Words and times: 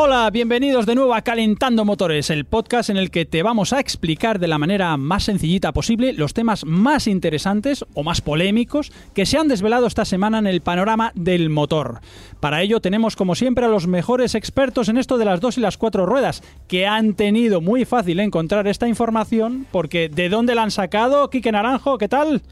Hola, 0.00 0.30
bienvenidos 0.30 0.86
de 0.86 0.94
nuevo 0.94 1.12
a 1.12 1.22
Calentando 1.22 1.84
Motores, 1.84 2.30
el 2.30 2.44
podcast 2.44 2.88
en 2.88 2.98
el 2.98 3.10
que 3.10 3.24
te 3.24 3.42
vamos 3.42 3.72
a 3.72 3.80
explicar 3.80 4.38
de 4.38 4.46
la 4.46 4.56
manera 4.56 4.96
más 4.96 5.24
sencillita 5.24 5.72
posible 5.72 6.12
los 6.12 6.34
temas 6.34 6.64
más 6.64 7.08
interesantes 7.08 7.84
o 7.94 8.04
más 8.04 8.20
polémicos 8.20 8.92
que 9.12 9.26
se 9.26 9.38
han 9.38 9.48
desvelado 9.48 9.88
esta 9.88 10.04
semana 10.04 10.38
en 10.38 10.46
el 10.46 10.60
panorama 10.60 11.10
del 11.16 11.50
motor. 11.50 11.98
Para 12.38 12.62
ello 12.62 12.80
tenemos 12.80 13.16
como 13.16 13.34
siempre 13.34 13.64
a 13.64 13.68
los 13.68 13.88
mejores 13.88 14.36
expertos 14.36 14.88
en 14.88 14.98
esto 14.98 15.18
de 15.18 15.24
las 15.24 15.40
dos 15.40 15.58
y 15.58 15.62
las 15.62 15.78
cuatro 15.78 16.06
ruedas, 16.06 16.44
que 16.68 16.86
han 16.86 17.14
tenido 17.14 17.60
muy 17.60 17.84
fácil 17.84 18.20
encontrar 18.20 18.68
esta 18.68 18.86
información 18.86 19.66
porque 19.72 20.08
¿de 20.08 20.28
dónde 20.28 20.54
la 20.54 20.62
han 20.62 20.70
sacado? 20.70 21.28
Quique 21.28 21.50
Naranjo, 21.50 21.98
¿qué 21.98 22.06
tal? 22.06 22.42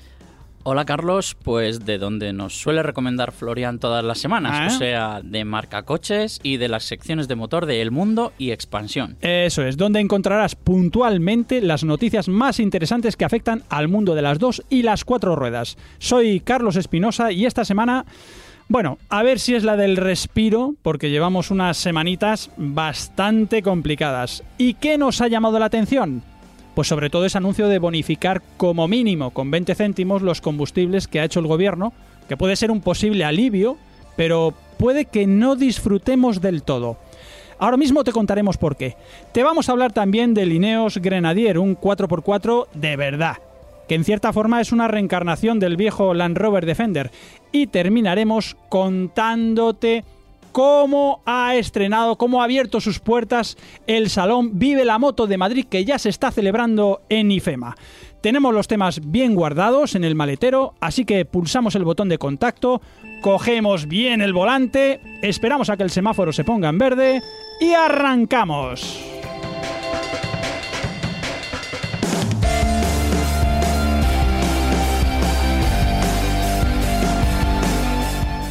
Hola 0.69 0.85
Carlos, 0.85 1.37
pues 1.45 1.87
de 1.87 1.97
donde 1.97 2.33
nos 2.33 2.59
suele 2.61 2.83
recomendar 2.83 3.31
Florian 3.31 3.79
todas 3.79 4.03
las 4.05 4.19
semanas, 4.19 4.53
Ah. 4.53 4.67
o 4.67 4.71
sea, 4.77 5.21
de 5.23 5.45
marca 5.45 5.85
coches 5.85 6.41
y 6.43 6.57
de 6.57 6.67
las 6.67 6.83
secciones 6.83 7.29
de 7.29 7.37
motor 7.37 7.67
de 7.67 7.81
El 7.83 7.93
Mundo 7.93 8.33
y 8.37 8.51
Expansión. 8.51 9.17
Eso 9.21 9.63
es, 9.63 9.77
donde 9.77 10.01
encontrarás 10.01 10.57
puntualmente 10.57 11.61
las 11.61 11.85
noticias 11.85 12.27
más 12.27 12.59
interesantes 12.59 13.15
que 13.17 13.25
afectan 13.25 13.63
al 13.69 13.87
mundo 13.87 14.17
de 14.17 14.23
las 14.23 14.41
dos 14.41 14.61
y 14.69 14.83
las 14.83 15.05
cuatro 15.05 15.37
ruedas. 15.37 15.77
Soy 15.99 16.41
Carlos 16.41 16.75
Espinosa 16.75 17.31
y 17.31 17.47
esta 17.47 17.65
semana, 17.65 18.05
bueno, 18.67 18.99
a 19.09 19.23
ver 19.23 19.39
si 19.39 19.55
es 19.55 19.63
la 19.63 19.77
del 19.77 19.97
respiro, 19.97 20.75
porque 20.83 21.11
llevamos 21.11 21.53
unas 21.53 21.77
semanitas 21.77 22.51
bastante 22.57 23.63
complicadas. 23.63 24.43
¿Y 24.59 24.75
qué 24.75 24.99
nos 24.99 25.21
ha 25.21 25.29
llamado 25.29 25.61
la 25.61 25.67
atención? 25.67 26.25
Pues 26.77 26.89
sobre 26.89 27.09
todo 27.09 27.25
ese 27.25 27.39
anuncio 27.39 27.69
de 27.69 27.79
bonificar 27.79 28.43
como 28.59 28.87
mínimo 28.87 29.31
con 29.31 29.51
20 29.51 29.75
céntimos 29.75 30.21
los 30.21 30.43
combustibles 30.43 31.09
que 31.09 31.21
ha 31.21 31.25
hecho 31.25 31.41
el 31.41 31.47
gobierno, 31.47 31.95
que 32.29 32.37
puede 32.37 32.55
ser 32.55 32.71
un 32.71 32.83
posible 32.83 33.25
alivio, 33.25 33.79
pero 34.15 34.53
puede 34.77 35.07
que 35.07 35.27
no 35.27 35.57
disfrutemos 35.57 36.43
del 36.43 36.63
todo. 36.63 36.99
Ahora 37.59 37.79
mismo 37.79 38.05
te 38.05 38.13
contaremos 38.13 38.59
por 38.59 38.77
qué. 38.77 38.95
Te 39.33 39.43
vamos 39.43 39.71
a 39.71 39.73
hablar 39.73 39.95
también 39.95 40.35
del 40.35 40.53
Ineos 40.53 40.99
Grenadier, 40.99 41.59
un 41.59 41.79
4x4 41.81 42.67
de 42.75 42.97
verdad, 42.97 43.39
que 43.89 43.95
en 43.95 44.05
cierta 44.05 44.35
forma 44.35 44.61
es 44.61 44.71
una 44.71 44.87
reencarnación 44.87 45.59
del 45.59 45.79
viejo 45.79 46.13
Land 46.13 46.37
Rover 46.37 46.67
Defender. 46.67 47.11
Y 47.53 47.69
terminaremos 47.69 48.55
contándote 48.69 50.05
cómo 50.57 51.21
ha 51.27 51.55
estrenado, 51.55 52.17
cómo 52.17 52.41
ha 52.41 52.45
abierto 52.45 52.81
sus 52.81 52.99
puertas 52.99 53.59
el 53.87 54.09
Salón 54.09 54.59
Vive 54.59 54.87
la 54.87 54.99
Moto 54.99 55.27
de 55.27 55.37
Madrid 55.37 55.67
que 55.69 55.85
ya 55.85 55.99
se 55.99 56.09
está 56.09 56.31
celebrando 56.31 57.03
en 57.11 57.31
IFEMA. 57.31 57.77
Tenemos 58.23 58.55
los 58.55 58.67
temas 58.67 59.03
bien 59.05 59.35
guardados 59.35 59.95
en 59.97 60.03
el 60.03 60.15
maletero, 60.15 60.73
así 60.81 61.05
que 61.05 61.27
pulsamos 61.27 61.75
el 61.75 61.85
botón 61.85 62.09
de 62.09 62.17
contacto, 62.17 62.81
cogemos 63.21 63.87
bien 63.87 64.23
el 64.23 64.33
volante, 64.33 64.99
esperamos 65.21 65.69
a 65.69 65.77
que 65.77 65.83
el 65.83 65.91
semáforo 65.91 66.33
se 66.33 66.45
ponga 66.45 66.71
en 66.71 66.79
verde 66.79 67.23
y 67.61 67.75
arrancamos. 67.75 69.16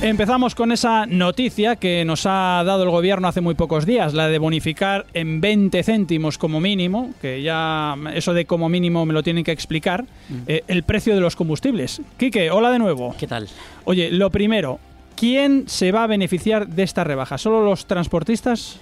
Empezamos 0.05 0.53
con 0.53 0.71
esa 0.71 1.07
noticia 1.07 1.77
que 1.77 2.05
nos 2.05 2.27
ha 2.27 2.61
dado 2.63 2.83
el 2.83 2.91
gobierno 2.91 3.27
hace 3.27 3.41
muy 3.41 3.55
pocos 3.55 3.87
días, 3.87 4.13
la 4.13 4.27
de 4.27 4.37
bonificar 4.37 5.07
en 5.15 5.41
20 5.41 5.81
céntimos 5.81 6.37
como 6.37 6.59
mínimo, 6.59 7.09
que 7.19 7.41
ya 7.41 7.95
eso 8.13 8.35
de 8.35 8.45
como 8.45 8.69
mínimo 8.69 9.03
me 9.07 9.13
lo 9.13 9.23
tienen 9.23 9.43
que 9.43 9.51
explicar, 9.51 10.05
eh, 10.45 10.61
el 10.67 10.83
precio 10.83 11.15
de 11.15 11.21
los 11.21 11.35
combustibles. 11.35 12.03
Quique, 12.17 12.51
hola 12.51 12.69
de 12.69 12.77
nuevo. 12.77 13.15
¿Qué 13.17 13.25
tal? 13.25 13.49
Oye, 13.85 14.11
lo 14.11 14.29
primero, 14.29 14.79
¿quién 15.15 15.63
se 15.67 15.91
va 15.91 16.03
a 16.03 16.07
beneficiar 16.07 16.67
de 16.67 16.83
esta 16.83 17.03
rebaja? 17.03 17.39
¿Solo 17.39 17.65
los 17.65 17.87
transportistas? 17.87 18.79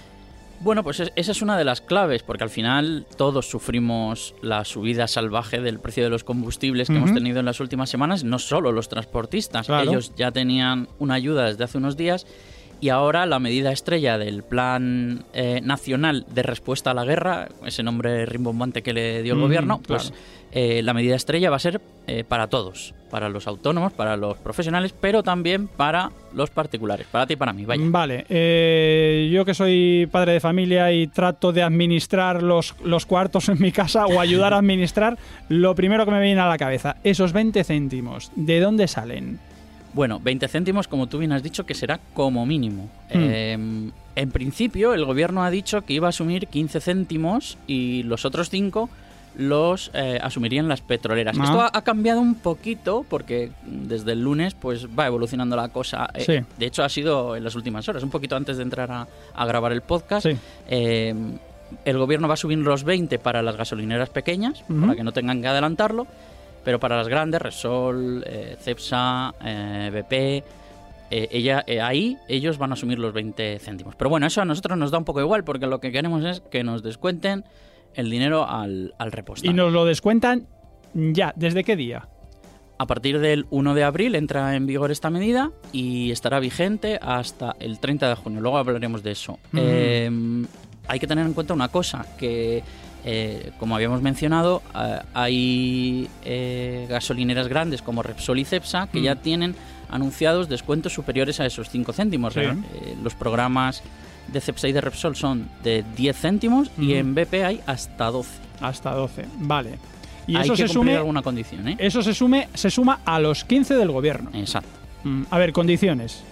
Bueno, 0.64 0.82
pues 0.82 0.98
es- 1.00 1.12
esa 1.14 1.32
es 1.32 1.42
una 1.42 1.58
de 1.58 1.64
las 1.64 1.80
claves, 1.82 2.22
porque 2.22 2.42
al 2.42 2.50
final 2.50 3.06
todos 3.18 3.46
sufrimos 3.48 4.34
la 4.40 4.64
subida 4.64 5.06
salvaje 5.06 5.60
del 5.60 5.78
precio 5.78 6.02
de 6.02 6.08
los 6.10 6.24
combustibles 6.24 6.88
que 6.88 6.96
hemos 6.96 7.12
tenido 7.12 7.38
en 7.40 7.44
las 7.46 7.60
últimas 7.60 7.90
semanas, 7.90 8.24
no 8.24 8.38
solo 8.38 8.72
los 8.72 8.88
transportistas, 8.88 9.66
Claro. 9.66 9.90
ellos 9.90 10.12
ya 10.16 10.32
tenían 10.32 10.88
una 10.98 11.14
ayuda 11.14 11.44
desde 11.46 11.64
hace 11.64 11.76
unos 11.78 11.96
días 11.98 12.26
y 12.80 12.88
ahora 12.88 13.26
la 13.26 13.38
medida 13.38 13.72
estrella 13.72 14.18
del 14.18 14.42
Plan 14.42 15.24
eh, 15.32 15.60
Nacional 15.62 16.26
de 16.28 16.42
Respuesta 16.42 16.90
a 16.90 16.94
la 16.94 17.04
Guerra, 17.04 17.48
ese 17.64 17.82
nombre 17.82 18.26
rimbombante 18.26 18.82
que 18.82 18.92
le 18.92 19.22
dio 19.22 19.32
el 19.32 19.38
Ujú, 19.38 19.46
gobierno, 19.46 19.80
claro. 19.80 20.02
pues 20.04 20.12
eh, 20.52 20.82
la 20.82 20.94
medida 20.94 21.16
estrella 21.16 21.50
va 21.50 21.56
a 21.56 21.60
ser 21.60 21.80
eh, 22.06 22.22
para 22.22 22.46
todos, 22.48 22.94
para 23.10 23.28
los 23.28 23.46
autónomos, 23.48 23.92
para 23.92 24.16
los 24.16 24.36
profesionales, 24.38 24.94
pero 25.00 25.22
también 25.22 25.66
para 25.66 26.10
los 26.32 26.50
particulares, 26.50 27.06
para 27.10 27.26
ti 27.26 27.32
y 27.32 27.36
para 27.36 27.52
mí, 27.52 27.64
vaya. 27.64 27.82
Vale, 27.86 28.24
eh, 28.28 29.30
yo 29.32 29.44
que 29.44 29.54
soy 29.54 30.08
padre 30.12 30.32
de 30.34 30.40
familia 30.40 30.92
y 30.92 31.06
trato 31.08 31.52
de 31.52 31.62
administrar 31.62 32.42
los, 32.42 32.74
los 32.84 33.06
cuartos 33.06 33.48
en 33.48 33.60
mi 33.60 33.72
casa 33.72 34.06
o 34.06 34.20
ayudar 34.20 34.52
a 34.52 34.58
administrar, 34.58 35.18
lo 35.48 35.74
primero 35.74 36.04
que 36.04 36.12
me 36.12 36.20
viene 36.20 36.40
a 36.40 36.48
la 36.48 36.58
cabeza, 36.58 36.96
esos 37.02 37.32
20 37.32 37.64
céntimos, 37.64 38.30
¿de 38.36 38.60
dónde 38.60 38.86
salen? 38.86 39.40
Bueno, 39.94 40.20
20 40.22 40.48
céntimos, 40.48 40.88
como 40.88 41.06
tú 41.06 41.18
bien 41.18 41.32
has 41.32 41.42
dicho, 41.42 41.64
que 41.64 41.74
será 41.74 42.00
como 42.12 42.44
mínimo. 42.44 42.90
Hmm. 43.12 43.18
Eh, 43.18 43.90
en 44.16 44.30
principio, 44.30 44.92
el 44.94 45.04
gobierno 45.04 45.42
ha 45.44 45.50
dicho 45.50 45.82
que 45.82 45.94
iba 45.94 46.08
a 46.08 46.10
asumir 46.10 46.48
15 46.48 46.80
céntimos 46.80 47.56
y 47.66 48.02
los 48.02 48.24
otros 48.24 48.50
5 48.50 48.90
los 49.36 49.90
eh, 49.94 50.18
asumirían 50.22 50.68
las 50.68 50.80
petroleras. 50.80 51.36
Ah. 51.40 51.44
Esto 51.44 51.60
ha, 51.60 51.70
ha 51.72 51.82
cambiado 51.82 52.20
un 52.20 52.36
poquito 52.36 53.04
porque 53.08 53.50
desde 53.66 54.12
el 54.12 54.22
lunes 54.22 54.54
pues 54.54 54.86
va 54.96 55.06
evolucionando 55.06 55.56
la 55.56 55.68
cosa. 55.68 56.08
Eh, 56.14 56.24
Sí. 56.24 56.46
De 56.58 56.66
hecho, 56.66 56.84
ha 56.84 56.88
sido 56.88 57.34
en 57.34 57.42
las 57.42 57.54
últimas 57.56 57.88
horas, 57.88 58.02
un 58.02 58.10
poquito 58.10 58.36
antes 58.36 58.56
de 58.56 58.62
entrar 58.62 58.90
a, 58.92 59.08
a 59.34 59.46
grabar 59.46 59.72
el 59.72 59.80
podcast. 59.80 60.26
Sí. 60.28 60.36
Eh, 60.68 61.14
el 61.84 61.98
gobierno 61.98 62.28
va 62.28 62.34
a 62.34 62.36
subir 62.36 62.58
los 62.58 62.84
20 62.84 63.18
para 63.18 63.42
las 63.42 63.56
gasolineras 63.56 64.08
pequeñas, 64.10 64.62
para 64.80 64.94
que 64.94 65.02
no 65.02 65.10
tengan 65.12 65.40
que 65.42 65.48
adelantarlo, 65.48 66.06
pero 66.64 66.80
para 66.80 66.96
las 66.96 67.08
grandes, 67.08 67.40
Repsol, 67.40 68.24
eh, 68.26 68.56
Cepsa, 68.60 69.34
eh, 69.44 69.90
BP, 69.92 70.44
eh, 71.10 71.28
ella, 71.30 71.62
eh, 71.66 71.80
ahí 71.80 72.18
ellos 72.28 72.58
van 72.58 72.70
a 72.70 72.74
asumir 72.74 72.98
los 72.98 73.12
20 73.12 73.58
céntimos. 73.58 73.94
Pero 73.94 74.10
bueno, 74.10 74.26
eso 74.26 74.40
a 74.40 74.44
nosotros 74.44 74.76
nos 74.78 74.90
da 74.90 74.98
un 74.98 75.04
poco 75.04 75.20
igual, 75.20 75.44
porque 75.44 75.66
lo 75.66 75.78
que 75.78 75.92
queremos 75.92 76.24
es 76.24 76.40
que 76.40 76.64
nos 76.64 76.82
descuenten 76.82 77.44
el 77.94 78.10
dinero 78.10 78.48
al, 78.48 78.94
al 78.98 79.12
repostar. 79.12 79.50
Y 79.50 79.54
nos 79.54 79.72
lo 79.72 79.84
descuentan 79.84 80.48
ya, 80.94 81.32
¿desde 81.36 81.62
qué 81.62 81.76
día? 81.76 82.08
A 82.78 82.86
partir 82.86 83.20
del 83.20 83.46
1 83.50 83.74
de 83.74 83.84
abril 83.84 84.14
entra 84.16 84.56
en 84.56 84.66
vigor 84.66 84.90
esta 84.90 85.10
medida 85.10 85.52
y 85.72 86.10
estará 86.10 86.40
vigente 86.40 86.98
hasta 87.00 87.54
el 87.60 87.78
30 87.78 88.08
de 88.08 88.14
junio. 88.16 88.40
Luego 88.40 88.58
hablaremos 88.58 89.02
de 89.02 89.12
eso. 89.12 89.38
Mm. 89.52 89.58
Eh, 89.60 90.10
hay 90.88 90.98
que 90.98 91.06
tener 91.06 91.24
en 91.26 91.34
cuenta 91.34 91.54
una 91.54 91.68
cosa, 91.68 92.06
que 92.18 92.62
eh, 93.04 93.52
como 93.58 93.74
habíamos 93.76 94.00
mencionado, 94.02 94.62
eh, 94.74 94.98
hay 95.14 96.08
eh, 96.24 96.86
gasolineras 96.88 97.48
grandes 97.48 97.82
como 97.82 98.02
Repsol 98.02 98.38
y 98.38 98.44
Cepsa 98.44 98.88
que 98.90 99.00
Mm. 99.00 99.04
ya 99.04 99.16
tienen 99.16 99.54
anunciados 99.90 100.48
descuentos 100.48 100.92
superiores 100.92 101.38
a 101.40 101.46
esos 101.46 101.68
5 101.70 101.92
céntimos. 101.92 102.34
Sí. 102.34 102.40
Eh, 102.40 102.96
los 103.02 103.14
programas 103.14 103.82
de 104.32 104.40
Cepsa 104.40 104.68
y 104.68 104.72
de 104.72 104.80
Repsol 104.80 105.16
son 105.16 105.48
de 105.62 105.84
10 105.96 106.16
céntimos 106.16 106.70
y 106.78 106.94
en 106.94 107.14
BP 107.14 107.34
hay 107.44 107.60
hasta 107.66 108.06
12. 108.10 108.30
Hasta 108.60 108.92
12, 108.92 109.26
vale. 109.40 109.78
Y 110.26 110.36
hay 110.36 110.44
eso 110.44 110.52
que 110.54 110.56
se 110.56 110.62
cumplir 110.62 110.72
sume, 110.72 110.96
alguna 110.96 111.20
condición, 111.22 111.68
¿eh? 111.68 111.76
eso 111.78 112.02
se 112.02 112.14
sume, 112.14 112.48
se 112.54 112.70
suma 112.70 113.00
a 113.04 113.20
los 113.20 113.44
15 113.44 113.74
del 113.74 113.90
gobierno. 113.90 114.30
Exacto. 114.32 114.70
Mm, 115.04 115.24
A 115.30 115.38
ver, 115.38 115.52
condiciones. 115.52 116.24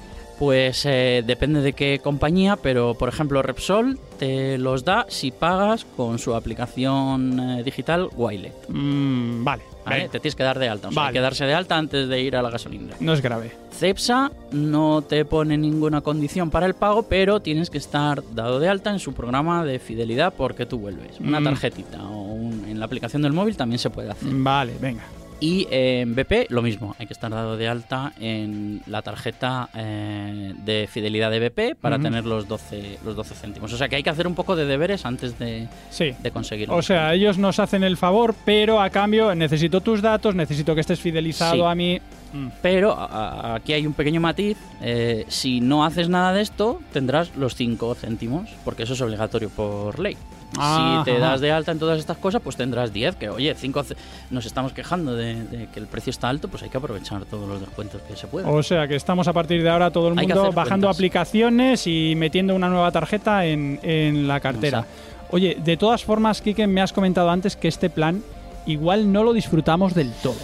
Pues 0.42 0.84
eh, 0.86 1.22
depende 1.24 1.60
de 1.60 1.72
qué 1.72 2.00
compañía, 2.02 2.56
pero 2.56 2.94
por 2.94 3.08
ejemplo 3.08 3.42
Repsol 3.42 3.96
te 4.18 4.58
los 4.58 4.84
da 4.84 5.06
si 5.08 5.30
pagas 5.30 5.84
con 5.96 6.18
su 6.18 6.34
aplicación 6.34 7.38
eh, 7.38 7.62
digital 7.62 8.08
Wilet. 8.16 8.52
Mm, 8.68 9.44
vale, 9.44 9.62
¿vale? 9.86 10.08
Te 10.08 10.18
tienes 10.18 10.34
que 10.34 10.42
dar 10.42 10.58
de 10.58 10.68
alta, 10.68 10.88
o 10.88 10.90
sea, 10.90 11.00
hay 11.02 11.06
Vale. 11.06 11.12
que 11.14 11.20
darse 11.20 11.44
de 11.44 11.54
alta 11.54 11.76
antes 11.78 12.08
de 12.08 12.20
ir 12.20 12.34
a 12.34 12.42
la 12.42 12.50
gasolinera. 12.50 12.96
no 12.98 13.12
es 13.12 13.20
grave. 13.22 13.52
Cepsa 13.70 14.32
no 14.50 15.02
te 15.02 15.24
pone 15.24 15.56
ninguna 15.56 16.00
condición 16.00 16.50
para 16.50 16.66
el 16.66 16.74
pago, 16.74 17.04
pero 17.04 17.38
tienes 17.38 17.70
que 17.70 17.78
estar 17.78 18.20
dado 18.34 18.58
de 18.58 18.68
alta 18.68 18.90
en 18.90 18.98
su 18.98 19.12
programa 19.14 19.64
de 19.64 19.78
fidelidad 19.78 20.34
porque 20.36 20.66
tú 20.66 20.78
vuelves. 20.80 21.20
Una 21.20 21.38
Mm. 21.38 21.44
tarjetita 21.44 22.02
o 22.02 22.20
un- 22.20 22.64
en 22.68 22.80
la 22.80 22.86
aplicación 22.86 23.22
del 23.22 23.32
móvil 23.32 23.56
también 23.56 23.78
se 23.78 23.90
puede 23.90 24.10
hacer. 24.10 24.28
Vale, 24.32 24.72
venga. 24.80 25.04
Y 25.42 25.66
en 25.72 26.14
BP 26.14 26.46
lo 26.50 26.62
mismo, 26.62 26.94
hay 27.00 27.06
que 27.08 27.12
estar 27.12 27.28
dado 27.32 27.56
de 27.56 27.66
alta 27.66 28.12
en 28.20 28.80
la 28.86 29.02
tarjeta 29.02 29.68
eh, 29.74 30.54
de 30.64 30.88
fidelidad 30.88 31.32
de 31.32 31.40
BP 31.48 31.74
para 31.80 31.98
tener 31.98 32.24
los 32.24 32.46
12, 32.46 33.00
los 33.04 33.16
12 33.16 33.34
céntimos. 33.34 33.72
O 33.72 33.76
sea 33.76 33.88
que 33.88 33.96
hay 33.96 34.04
que 34.04 34.10
hacer 34.10 34.28
un 34.28 34.36
poco 34.36 34.54
de 34.54 34.66
deberes 34.66 35.04
antes 35.04 35.36
de, 35.40 35.66
Sí. 35.90 36.12
de 36.22 36.30
conseguirlo. 36.30 36.76
O 36.76 36.82
sea, 36.82 37.12
ellos 37.12 37.38
nos 37.38 37.58
hacen 37.58 37.82
el 37.82 37.96
favor, 37.96 38.36
pero 38.44 38.80
a 38.80 38.88
cambio 38.90 39.34
necesito 39.34 39.80
tus 39.80 40.00
datos, 40.00 40.36
necesito 40.36 40.76
que 40.76 40.80
estés 40.82 41.00
fidelizado 41.00 41.54
Sí. 41.56 41.60
a 41.62 41.74
mí. 41.74 42.00
Mm. 42.32 42.48
Pero 42.62 42.92
a- 42.92 43.56
aquí 43.56 43.72
hay 43.72 43.84
un 43.84 43.94
pequeño 43.94 44.20
matiz. 44.20 44.56
eh, 44.80 45.24
si 45.28 45.60
no 45.60 45.84
haces 45.84 46.08
nada 46.08 46.32
de 46.32 46.40
esto, 46.42 46.80
tendrás 46.92 47.36
los 47.36 47.54
5 47.56 47.94
céntimos, 47.96 48.48
porque 48.64 48.84
eso 48.84 48.94
es 48.94 49.00
obligatorio 49.00 49.48
por 49.50 49.98
ley. 49.98 50.16
Si 50.52 51.04
te 51.04 51.18
das 51.18 51.40
de 51.40 51.50
alta 51.50 51.72
en 51.72 51.78
todas 51.78 51.98
estas 51.98 52.18
cosas, 52.18 52.42
pues 52.42 52.56
tendrás 52.56 52.92
10, 52.92 53.16
que 53.16 53.30
oye, 53.30 53.54
5 53.54 53.84
nos 54.30 54.44
estamos 54.46 54.72
quejando 54.72 55.14
de, 55.16 55.44
de 55.44 55.66
que 55.68 55.80
el 55.80 55.86
precio 55.86 56.10
está 56.10 56.28
alto, 56.28 56.48
pues 56.48 56.62
hay 56.62 56.68
que 56.68 56.76
aprovechar 56.76 57.24
todos 57.24 57.48
los 57.48 57.60
descuentos 57.60 58.02
que 58.02 58.16
se 58.16 58.26
puedan. 58.26 58.52
O 58.52 58.62
sea 58.62 58.86
que 58.86 58.96
estamos 58.96 59.28
a 59.28 59.32
partir 59.32 59.62
de 59.62 59.70
ahora 59.70 59.90
todo 59.90 60.08
el 60.08 60.14
mundo 60.14 60.52
bajando 60.52 60.86
cuentas. 60.86 60.96
aplicaciones 60.96 61.86
y 61.86 62.14
metiendo 62.16 62.54
una 62.54 62.68
nueva 62.68 62.90
tarjeta 62.92 63.46
en, 63.46 63.80
en 63.82 64.28
la 64.28 64.40
cartera. 64.40 64.84
Oye, 65.30 65.56
de 65.64 65.76
todas 65.78 66.04
formas, 66.04 66.42
Kike, 66.42 66.66
me 66.66 66.82
has 66.82 66.92
comentado 66.92 67.30
antes 67.30 67.56
que 67.56 67.68
este 67.68 67.88
plan 67.88 68.22
igual 68.66 69.10
no 69.10 69.24
lo 69.24 69.32
disfrutamos 69.32 69.94
del 69.94 70.12
todo. 70.22 70.36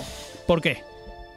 ¿Por 0.47 0.63
qué? 0.63 0.83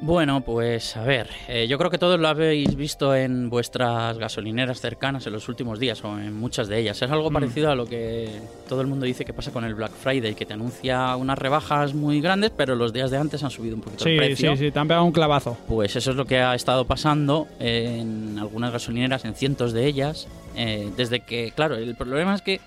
Bueno, 0.03 0.41
pues 0.41 0.97
a 0.97 1.03
ver, 1.03 1.29
eh, 1.47 1.67
yo 1.67 1.77
creo 1.77 1.91
que 1.91 1.99
todos 1.99 2.19
lo 2.19 2.27
habéis 2.27 2.75
visto 2.75 3.13
en 3.15 3.51
vuestras 3.51 4.17
gasolineras 4.17 4.81
cercanas 4.81 5.27
en 5.27 5.33
los 5.33 5.47
últimos 5.47 5.77
días 5.79 6.03
o 6.03 6.17
en 6.17 6.33
muchas 6.33 6.67
de 6.67 6.79
ellas. 6.79 6.99
Es 6.99 7.11
algo 7.11 7.29
Mm. 7.29 7.33
parecido 7.33 7.69
a 7.69 7.75
lo 7.75 7.85
que 7.85 8.27
todo 8.67 8.81
el 8.81 8.87
mundo 8.87 9.05
dice 9.05 9.25
que 9.25 9.31
pasa 9.31 9.51
con 9.51 9.63
el 9.63 9.75
Black 9.75 9.91
Friday, 9.91 10.33
que 10.33 10.47
te 10.47 10.53
anuncia 10.55 11.15
unas 11.15 11.37
rebajas 11.37 11.93
muy 11.93 12.19
grandes, 12.19 12.49
pero 12.49 12.75
los 12.75 12.91
días 12.93 13.11
de 13.11 13.17
antes 13.17 13.43
han 13.43 13.51
subido 13.51 13.75
un 13.75 13.81
poquito 13.81 14.05
el 14.05 14.11
Sí, 14.13 14.17
precio. 14.17 14.51
sí, 14.57 14.65
sí, 14.65 14.71
te 14.71 14.79
han 14.79 14.87
pegado 14.87 15.05
un 15.05 15.11
clavazo. 15.11 15.55
Pues 15.67 15.95
eso 15.95 16.09
es 16.09 16.17
lo 16.17 16.25
que 16.25 16.39
ha 16.39 16.55
estado 16.55 16.85
pasando 16.85 17.47
en 17.59 18.39
algunas 18.39 18.71
gasolineras, 18.73 19.23
en 19.25 19.35
cientos 19.35 19.71
de 19.71 19.85
ellas, 19.85 20.27
eh, 20.55 20.89
desde 20.97 21.19
que, 21.19 21.51
claro, 21.55 21.75
el 21.75 21.93
problema 21.93 22.33
es 22.33 22.41
que 22.41 22.59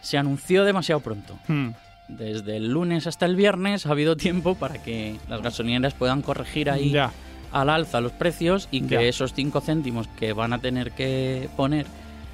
se 0.00 0.16
anunció 0.16 0.62
demasiado 0.62 1.00
pronto. 1.00 1.34
Hmm. 1.48 1.70
Desde 2.08 2.56
el 2.56 2.70
lunes 2.70 3.06
hasta 3.06 3.26
el 3.26 3.36
viernes 3.36 3.86
ha 3.86 3.90
habido 3.90 4.16
tiempo 4.16 4.54
para 4.54 4.82
que 4.82 5.16
las 5.28 5.42
gasolineras 5.42 5.94
puedan 5.94 6.22
corregir 6.22 6.70
ahí 6.70 6.90
Ya. 6.90 7.10
al 7.52 7.68
alza 7.68 8.00
los 8.00 8.12
precios 8.12 8.68
y 8.70 8.80
que 8.82 8.94
Ya. 8.94 9.02
esos 9.02 9.34
5 9.34 9.60
céntimos 9.60 10.08
que 10.18 10.32
van 10.32 10.52
a 10.54 10.58
tener 10.58 10.92
que 10.92 11.48
poner 11.56 11.86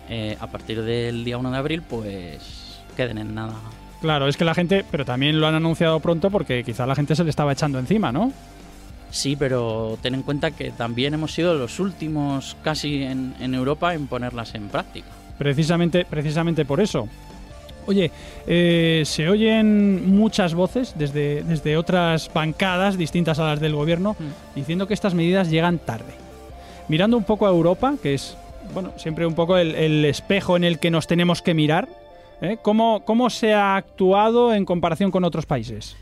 eh, 0.09 0.37
a 0.41 0.47
partir 0.49 0.83
del 0.83 1.25
día 1.25 1.39
1 1.39 1.51
de 1.51 1.57
abril, 1.59 1.83
pues 1.83 2.79
queden 2.97 3.19
en 3.19 3.35
nada. 3.35 3.55
Claro, 4.01 4.29
es 4.29 4.37
que 4.37 4.45
la 4.45 4.55
gente, 4.55 4.85
pero 4.91 5.05
también 5.05 5.41
lo 5.41 5.47
han 5.47 5.55
anunciado 5.55 5.99
pronto 6.01 6.31
porque 6.31 6.63
quizá 6.63 6.87
la 6.87 6.95
gente 6.95 7.17
se 7.17 7.25
le 7.25 7.31
estaba 7.31 7.53
echando 7.53 7.79
encima, 7.79 8.13
¿no? 8.13 8.31
Sí, 9.11 9.35
pero 9.35 9.97
ten 10.03 10.15
en 10.15 10.23
cuenta 10.23 10.51
que 10.51 10.71
también 10.73 11.15
hemos 11.15 11.33
sido 11.33 11.55
los 11.55 11.81
últimos 11.81 12.57
casi 12.63 13.03
en, 13.03 13.35
en 13.41 13.55
Europa 13.55 13.95
en 13.95 14.07
ponerlas 14.07 14.55
en 14.55 14.69
práctica. 14.69 15.07
Precisamente, 15.39 16.05
precisamente 16.05 16.65
por 16.65 16.81
eso. 16.81 17.09
Oye, 17.87 18.11
eh, 18.47 19.03
se 19.05 19.29
oyen 19.29 20.09
muchas 20.15 20.55
voces 20.55 20.95
desde, 20.97 21.43
desde 21.45 21.77
otras 21.77 22.31
bancadas 22.33 22.97
distintas 22.99 23.39
a 23.39 23.45
las 23.45 23.61
del 23.61 23.75
gobierno 23.75 24.17
Mm. 24.19 24.55
diciendo 24.57 24.87
que 24.87 24.95
estas 24.95 25.15
medidas 25.15 25.51
llegan 25.51 25.79
tarde. 25.79 26.13
Mirando 26.89 27.17
un 27.17 27.25
poco 27.25 27.47
a 27.47 27.51
Europa, 27.51 27.95
que 28.03 28.15
es 28.15 28.37
bueno 28.73 28.93
siempre 28.97 29.27
un 29.27 29.35
poco 29.35 29.57
el, 29.57 29.75
el 29.75 30.05
espejo 30.05 30.57
en 30.57 30.65
el 30.65 30.79
que 30.79 30.91
nos 30.91 31.07
tenemos 31.07 31.43
que 31.43 31.55
mirar, 31.55 31.89
¿eh? 32.41 32.59
¿Cómo, 32.63 33.03
¿cómo 33.05 33.31
se 33.31 33.55
ha 33.55 33.77
actuado 33.77 34.53
en 34.55 34.65
comparación 34.65 35.11
con 35.11 35.25
otros 35.25 35.47
países? 35.47 35.97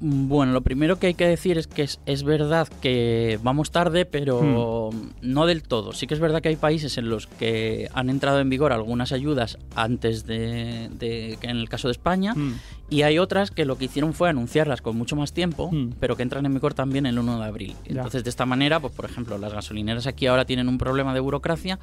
Bueno, 0.00 0.52
lo 0.52 0.60
primero 0.60 1.00
que 1.00 1.08
hay 1.08 1.14
que 1.14 1.26
decir 1.26 1.58
es 1.58 1.66
que 1.66 1.82
es, 1.82 1.98
es 2.06 2.22
verdad 2.22 2.68
que 2.80 3.40
vamos 3.42 3.72
tarde, 3.72 4.04
pero 4.04 4.90
no 5.22 5.46
del 5.46 5.64
todo. 5.64 5.92
Sí 5.92 6.06
que 6.06 6.14
es 6.14 6.20
verdad 6.20 6.40
que 6.40 6.48
hay 6.50 6.56
países 6.56 6.98
en 6.98 7.08
los 7.10 7.26
que 7.26 7.88
han 7.92 8.08
entrado 8.08 8.38
en 8.38 8.48
vigor 8.48 8.72
algunas 8.72 9.10
ayudas 9.10 9.58
antes 9.74 10.24
de, 10.24 10.88
de 10.98 11.36
que 11.40 11.48
en 11.48 11.56
el 11.56 11.68
caso 11.68 11.88
de 11.88 11.92
España 11.92 12.34
Mm. 12.36 12.52
y 12.90 13.02
hay 13.02 13.18
otras 13.18 13.50
que 13.50 13.64
lo 13.64 13.76
que 13.76 13.86
hicieron 13.86 14.14
fue 14.14 14.28
anunciarlas 14.28 14.82
con 14.82 14.96
mucho 14.96 15.16
más 15.16 15.32
tiempo, 15.32 15.70
Mm. 15.72 15.94
pero 15.98 16.16
que 16.16 16.22
entran 16.22 16.46
en 16.46 16.54
vigor 16.54 16.74
también 16.74 17.04
el 17.04 17.18
1 17.18 17.38
de 17.40 17.44
abril. 17.44 17.74
Ya. 17.84 17.96
Entonces, 17.96 18.22
de 18.22 18.30
esta 18.30 18.46
manera, 18.46 18.78
pues 18.78 18.92
por 18.92 19.04
ejemplo, 19.04 19.36
las 19.36 19.52
gasolineras 19.52 20.06
aquí 20.06 20.26
ahora 20.26 20.44
tienen 20.44 20.68
un 20.68 20.78
problema 20.78 21.12
de 21.12 21.18
burocracia, 21.20 21.80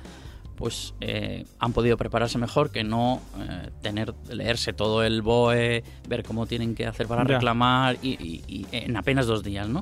pues 0.56 0.94
eh, 1.02 1.46
han 1.60 1.74
podido 1.74 1.98
prepararse 1.98 2.38
mejor 2.38 2.72
que 2.72 2.84
no 2.84 3.22
eh, 3.40 3.70
tener 3.82 4.14
leerse 4.30 4.74
todo 4.74 5.04
el 5.04 5.22
BOE, 5.22 5.84
ver 6.08 6.24
cómo 6.24 6.46
tienen 6.46 6.76
que 6.76 6.86
hacer 6.86 7.08
para 7.08 7.24
Ya. 7.28 7.36
reclamar 7.36 7.98
y, 8.02 8.12
y- 8.14 8.44
y 8.48 8.66
en 8.72 8.96
apenas 8.98 9.28
dos 9.28 9.44
días, 9.44 9.68
¿no? 9.68 9.82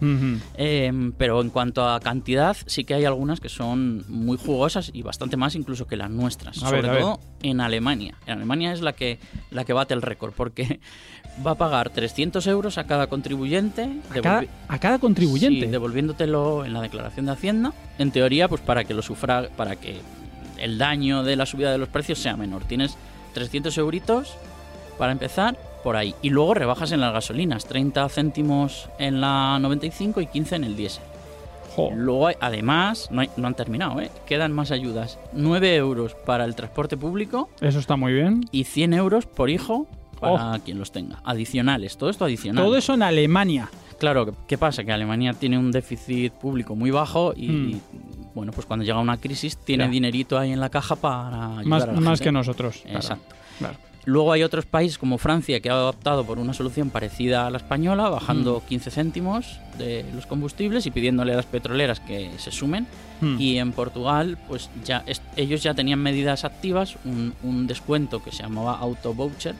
Eh, 0.55 0.91
pero 1.17 1.41
en 1.41 1.49
cuanto 1.49 1.87
a 1.87 1.99
cantidad, 1.99 2.57
sí 2.65 2.83
que 2.83 2.93
hay 2.95 3.05
algunas 3.05 3.39
que 3.39 3.49
son 3.49 4.03
muy 4.07 4.37
jugosas 4.37 4.89
y 4.93 5.01
bastante 5.01 5.37
más 5.37 5.55
incluso 5.55 5.87
que 5.87 5.95
las 5.95 6.09
nuestras. 6.09 6.57
A 6.63 6.67
sobre 6.69 6.81
ver, 6.81 6.89
a 6.89 6.93
ver. 6.93 7.01
todo 7.01 7.19
en 7.43 7.61
Alemania. 7.61 8.15
En 8.25 8.33
Alemania 8.33 8.73
es 8.73 8.81
la 8.81 8.93
que, 8.93 9.19
la 9.51 9.65
que 9.65 9.73
bate 9.73 9.93
el 9.93 10.01
récord 10.01 10.33
porque 10.35 10.79
va 11.45 11.51
a 11.51 11.55
pagar 11.55 11.89
300 11.89 12.45
euros 12.47 12.77
a 12.77 12.85
cada 12.85 13.07
contribuyente. 13.07 13.83
A 14.09 14.21
cada, 14.21 14.41
devolvi- 14.41 14.49
a 14.67 14.79
cada 14.79 14.99
contribuyente. 14.99 15.65
Sí, 15.65 15.71
devolviéndotelo 15.71 16.65
en 16.65 16.73
la 16.73 16.81
declaración 16.81 17.25
de 17.25 17.31
Hacienda. 17.33 17.73
En 17.99 18.11
teoría, 18.11 18.47
pues 18.47 18.61
para 18.61 18.83
que 18.85 18.93
lo 18.93 19.01
sufra, 19.01 19.49
para 19.55 19.75
que 19.75 19.97
el 20.63 20.77
daño 20.77 21.23
de 21.23 21.35
la 21.35 21.45
subida 21.45 21.71
de 21.71 21.77
los 21.77 21.89
precios 21.89 22.19
sea 22.19 22.35
menor. 22.37 22.63
Tienes 22.65 22.97
300 23.33 23.77
euritos 23.77 24.35
para 24.97 25.11
empezar 25.11 25.57
por 25.83 25.95
ahí. 25.95 26.15
Y 26.21 26.29
luego 26.29 26.53
rebajas 26.53 26.91
en 26.91 27.01
las 27.01 27.13
gasolinas, 27.13 27.65
30 27.65 28.07
céntimos 28.09 28.89
en 28.99 29.19
la 29.21 29.57
95 29.59 30.21
y 30.21 30.27
15 30.27 30.55
en 30.55 30.63
el 30.63 30.75
diésel. 30.77 31.03
Jo. 31.75 31.89
Luego, 31.95 32.27
hay- 32.27 32.35
además, 32.39 33.07
no, 33.11 33.21
hay- 33.21 33.31
no 33.35 33.47
han 33.47 33.55
terminado, 33.55 33.99
¿eh? 33.99 34.11
quedan 34.27 34.51
más 34.51 34.69
ayudas. 34.71 35.17
9 35.33 35.75
euros 35.75 36.13
para 36.25 36.45
el 36.45 36.53
transporte 36.55 36.97
público 36.97 37.49
Eso 37.61 37.79
está 37.79 37.95
muy 37.95 38.13
bien. 38.13 38.45
y 38.51 38.65
100 38.65 38.93
euros 38.93 39.25
por 39.25 39.49
hijo 39.49 39.87
para 40.23 40.59
quien 40.59 40.79
los 40.79 40.91
tenga. 40.91 41.19
Adicionales, 41.23 41.97
todo 41.97 42.09
esto 42.09 42.25
adicional. 42.25 42.63
Todo 42.63 42.75
eso 42.77 42.93
en 42.93 43.03
Alemania. 43.03 43.69
Claro, 43.99 44.35
¿qué 44.47 44.57
pasa? 44.57 44.83
Que 44.83 44.91
Alemania 44.91 45.33
tiene 45.33 45.57
un 45.57 45.71
déficit 45.71 46.33
público 46.33 46.75
muy 46.75 46.91
bajo 46.91 47.33
y, 47.35 47.47
Mm. 47.49 47.81
bueno, 48.33 48.51
pues 48.51 48.65
cuando 48.65 48.83
llega 48.83 48.99
una 48.99 49.17
crisis 49.17 49.57
tiene 49.57 49.85
Ya. 49.85 49.89
dinerito 49.89 50.37
ahí 50.37 50.51
en 50.51 50.59
la 50.59 50.69
caja 50.69 50.95
para 50.95 51.59
ayudar 51.59 51.65
Más, 51.67 51.83
a 51.83 51.87
la 51.87 51.93
más 51.93 52.03
gente. 52.19 52.23
que 52.25 52.31
nosotros. 52.31 52.77
claro. 52.83 52.97
Exacto. 52.99 53.35
Claro. 53.59 53.75
Luego 54.05 54.33
hay 54.33 54.43
otros 54.43 54.65
países 54.65 54.97
como 54.97 55.17
Francia 55.17 55.59
que 55.61 55.69
ha 55.69 55.87
optado 55.87 56.25
por 56.25 56.37
una 56.37 56.53
solución 56.53 56.89
parecida 56.89 57.47
a 57.47 57.49
la 57.49 57.57
española, 57.57 58.09
bajando 58.09 58.61
15 58.67 58.91
céntimos 58.91 59.59
de 59.77 60.03
los 60.13 60.25
combustibles 60.25 60.85
y 60.85 60.91
pidiéndole 60.91 61.31
a 61.33 61.37
las 61.37 61.45
petroleras 61.45 61.99
que 62.01 62.29
se 62.37 62.51
sumen. 62.51 62.85
Hmm. 63.21 63.39
Y 63.39 63.59
en 63.59 63.71
Portugal, 63.71 64.37
pues 64.49 64.69
ya 64.83 65.05
ellos 65.37 65.63
ya 65.63 65.73
tenían 65.73 65.99
medidas 65.99 66.43
activas, 66.43 66.97
un, 67.05 67.33
un 67.43 67.65
descuento 67.67 68.21
que 68.21 68.31
se 68.33 68.43
llamaba 68.43 68.77
Auto 68.77 69.13
Voucher 69.13 69.55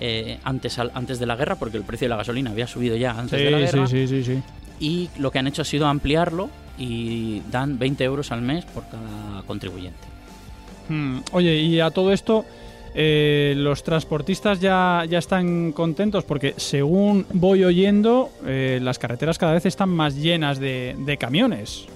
eh, 0.00 0.38
antes, 0.42 0.78
al- 0.80 0.90
antes 0.94 1.20
de 1.20 1.26
la 1.26 1.36
guerra, 1.36 1.54
porque 1.56 1.76
el 1.76 1.84
precio 1.84 2.06
de 2.06 2.10
la 2.10 2.16
gasolina 2.16 2.50
había 2.50 2.66
subido 2.66 2.96
ya 2.96 3.12
antes 3.12 3.38
Sí, 3.38 3.44
de 3.44 3.50
la 3.52 3.58
guerra. 3.60 3.86
sí, 3.86 4.08
sí, 4.08 4.24
sí. 4.24 4.42
Y 4.80 5.08
lo 5.20 5.30
que 5.30 5.38
han 5.38 5.46
hecho 5.46 5.62
ha 5.62 5.64
sido 5.64 5.86
ampliarlo 5.86 6.50
y 6.78 7.42
dan 7.50 7.78
20 7.78 8.02
euros 8.04 8.32
al 8.32 8.42
mes 8.42 8.64
por 8.64 8.84
cada 8.88 9.42
contribuyente. 9.46 9.98
Hmm. 10.88 11.18
Oye, 11.32 11.56
y 11.60 11.80
a 11.80 11.90
todo 11.90 12.12
esto, 12.12 12.44
eh, 13.00 13.54
los 13.56 13.84
transportistas 13.84 14.58
ya, 14.60 15.04
ya 15.08 15.18
están 15.18 15.70
contentos 15.70 16.24
porque 16.24 16.54
según 16.56 17.26
voy 17.32 17.62
oyendo, 17.62 18.30
eh, 18.44 18.80
las 18.82 18.98
carreteras 18.98 19.38
cada 19.38 19.52
vez 19.52 19.66
están 19.66 19.88
más 19.90 20.16
llenas 20.16 20.58
de, 20.58 20.96
de 20.98 21.16
camiones. 21.16 21.86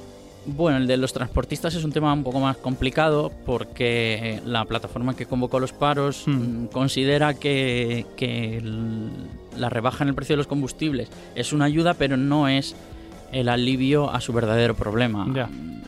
Bueno, 0.47 0.79
el 0.79 0.87
de 0.87 0.97
los 0.97 1.13
transportistas 1.13 1.75
es 1.75 1.83
un 1.85 1.91
tema 1.93 2.13
un 2.13 2.23
poco 2.23 2.39
más 2.39 2.57
complicado 2.57 3.33
porque 3.47 4.41
la 4.47 4.65
plataforma 4.65 5.15
que 5.17 5.27
convocó 5.27 5.59
los 5.59 5.73
paros 5.73 6.23
Hmm. 6.27 6.65
mm, 6.65 6.67
considera 6.69 7.35
que, 7.35 8.07
que 8.17 8.59
el- 8.59 9.11
la 9.59 9.69
rebaja 9.71 10.05
en 10.05 10.09
el 10.09 10.15
precio 10.15 10.35
de 10.35 10.39
los 10.39 10.47
combustibles 10.47 11.09
es 11.35 11.53
una 11.53 11.65
ayuda, 11.65 11.95
pero 11.95 12.17
no 12.17 12.47
es 12.49 12.75
el 13.33 13.49
alivio 13.49 14.11
a 14.11 14.21
su 14.21 14.33
verdadero 14.33 14.75
problema. 14.75 15.27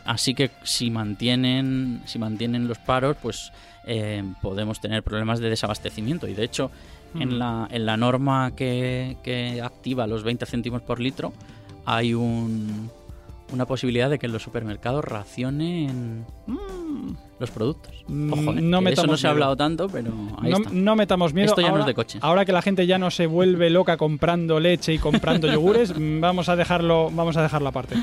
Así 0.05 0.33
que 0.35 0.51
si 0.63 0.89
mantienen, 0.91 2.01
si 2.05 2.19
mantienen 2.19 2.67
los 2.67 2.77
paros, 2.77 3.15
pues 3.21 3.51
eh, 3.85 4.23
podemos 4.41 4.79
tener 4.79 5.03
problemas 5.03 5.39
de 5.39 5.49
desabastecimiento. 5.49 6.27
Y 6.27 6.33
de 6.33 6.43
hecho, 6.43 6.71
en, 7.19 7.39
la, 7.39 7.67
en 7.71 7.85
la 7.85 7.97
norma 7.97 8.55
que, 8.55 9.17
que 9.23 9.61
activa 9.61 10.07
los 10.07 10.23
20 10.23 10.45
céntimos 10.45 10.81
por 10.81 10.99
litro, 10.99 11.33
hay 11.85 12.13
un, 12.13 12.89
una 13.53 13.65
posibilidad 13.65 14.09
de 14.09 14.19
que 14.19 14.25
en 14.25 14.33
los 14.33 14.43
supermercados 14.43 15.05
racionen 15.05 16.25
los 17.39 17.51
productos. 17.51 17.93
Mm, 18.07 18.33
Ojo, 18.33 18.51
eh, 18.53 18.61
no 18.61 18.79
eso 18.87 19.07
no 19.07 19.17
se 19.17 19.27
ha 19.27 19.31
hablado 19.31 19.55
tanto, 19.55 19.87
pero 19.89 20.11
ahí 20.41 20.51
No, 20.51 20.57
está. 20.57 20.69
no 20.71 20.95
metamos 20.95 21.33
miedo. 21.33 21.47
Esto 21.47 21.61
ya 21.61 21.67
no 21.67 21.73
ahora, 21.73 21.83
es 21.83 21.87
de 21.87 21.93
coches. 21.93 22.23
Ahora 22.23 22.45
que 22.45 22.51
la 22.51 22.61
gente 22.61 22.87
ya 22.87 22.97
no 22.97 23.11
se 23.11 23.27
vuelve 23.27 23.69
loca 23.69 23.97
comprando 23.97 24.59
leche 24.59 24.93
y 24.93 24.97
comprando 24.99 25.47
yogures, 25.51 25.97
mm, 25.97 26.19
vamos 26.21 26.49
a 26.49 26.55
dejarlo, 26.55 27.11
vamos 27.11 27.37
a 27.37 27.43
dejarlo 27.43 27.69
aparte. 27.69 27.95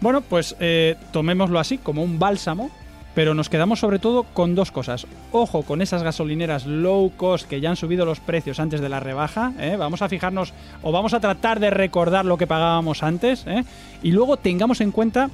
Bueno, 0.00 0.20
pues 0.20 0.54
eh, 0.60 0.94
tomémoslo 1.12 1.58
así, 1.58 1.78
como 1.78 2.02
un 2.04 2.18
bálsamo, 2.18 2.70
pero 3.18 3.34
nos 3.34 3.48
quedamos 3.48 3.80
sobre 3.80 3.98
todo 3.98 4.22
con 4.22 4.54
dos 4.54 4.70
cosas. 4.70 5.08
Ojo 5.32 5.64
con 5.64 5.82
esas 5.82 6.04
gasolineras 6.04 6.66
low 6.66 7.10
cost 7.16 7.48
que 7.48 7.60
ya 7.60 7.68
han 7.68 7.74
subido 7.74 8.04
los 8.04 8.20
precios 8.20 8.60
antes 8.60 8.80
de 8.80 8.88
la 8.88 9.00
rebaja. 9.00 9.54
¿eh? 9.58 9.74
Vamos 9.76 10.02
a 10.02 10.08
fijarnos 10.08 10.52
o 10.82 10.92
vamos 10.92 11.14
a 11.14 11.18
tratar 11.18 11.58
de 11.58 11.70
recordar 11.70 12.24
lo 12.24 12.38
que 12.38 12.46
pagábamos 12.46 13.02
antes. 13.02 13.44
¿eh? 13.48 13.64
Y 14.04 14.12
luego 14.12 14.36
tengamos 14.36 14.80
en 14.80 14.92
cuenta 14.92 15.30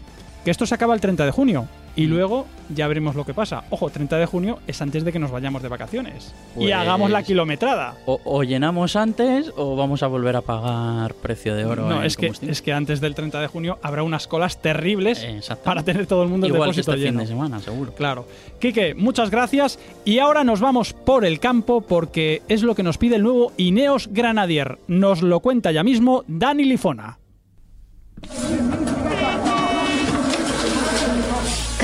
que 0.46 0.50
esto 0.50 0.64
se 0.64 0.74
acaba 0.74 0.94
el 0.94 1.02
30 1.02 1.26
de 1.26 1.30
junio. 1.30 1.68
Y 1.96 2.06
Mm. 2.06 2.10
luego 2.10 2.46
ya 2.74 2.88
veremos 2.88 3.14
lo 3.14 3.24
que 3.24 3.34
pasa. 3.34 3.64
Ojo, 3.70 3.90
30 3.90 4.16
de 4.16 4.26
junio 4.26 4.58
es 4.66 4.80
antes 4.82 5.04
de 5.04 5.12
que 5.12 5.18
nos 5.18 5.30
vayamos 5.30 5.62
de 5.62 5.68
vacaciones. 5.68 6.34
Y 6.56 6.60
Pues- 6.60 6.72
hagamos 6.74 7.10
la 7.10 7.22
kilometrada. 7.22 7.94
O, 8.06 8.20
o 8.24 8.42
llenamos 8.42 8.96
antes 8.96 9.52
o 9.56 9.76
vamos 9.76 10.02
a 10.02 10.06
volver 10.06 10.34
a 10.36 10.40
pagar 10.42 11.14
precio 11.14 11.54
de 11.54 11.64
oro. 11.64 11.88
No, 11.88 12.02
es 12.02 12.16
que, 12.16 12.32
es 12.42 12.62
que 12.62 12.72
antes 12.72 13.00
del 13.00 13.14
30 13.14 13.40
de 13.40 13.46
junio 13.48 13.78
habrá 13.82 14.02
unas 14.02 14.26
colas 14.26 14.60
terribles 14.62 15.26
para 15.62 15.82
tener 15.82 16.06
todo 16.06 16.22
el 16.22 16.28
mundo 16.30 16.46
el 16.46 16.54
Igual 16.54 16.70
que 16.70 16.76
depósito 16.76 16.94
este 16.94 17.06
fin 17.08 17.18
de 17.18 17.26
semana, 17.26 17.60
seguro. 17.60 17.92
Claro. 17.94 18.26
Quique, 18.60 18.94
muchas 18.94 19.30
gracias. 19.30 19.78
Y 20.04 20.18
ahora 20.18 20.42
nos 20.44 20.60
vamos 20.60 20.92
por 20.94 21.24
el 21.24 21.38
campo 21.40 21.80
porque 21.82 22.42
es 22.48 22.62
lo 22.62 22.74
que 22.74 22.82
nos 22.82 22.98
pide 22.98 23.16
el 23.16 23.22
nuevo 23.22 23.52
Ineos 23.56 24.08
Granadier. 24.10 24.78
Nos 24.88 25.22
lo 25.22 25.40
cuenta 25.40 25.70
ya 25.72 25.84
mismo 25.84 26.24
Dani 26.26 26.64
Lifona. 26.64 27.18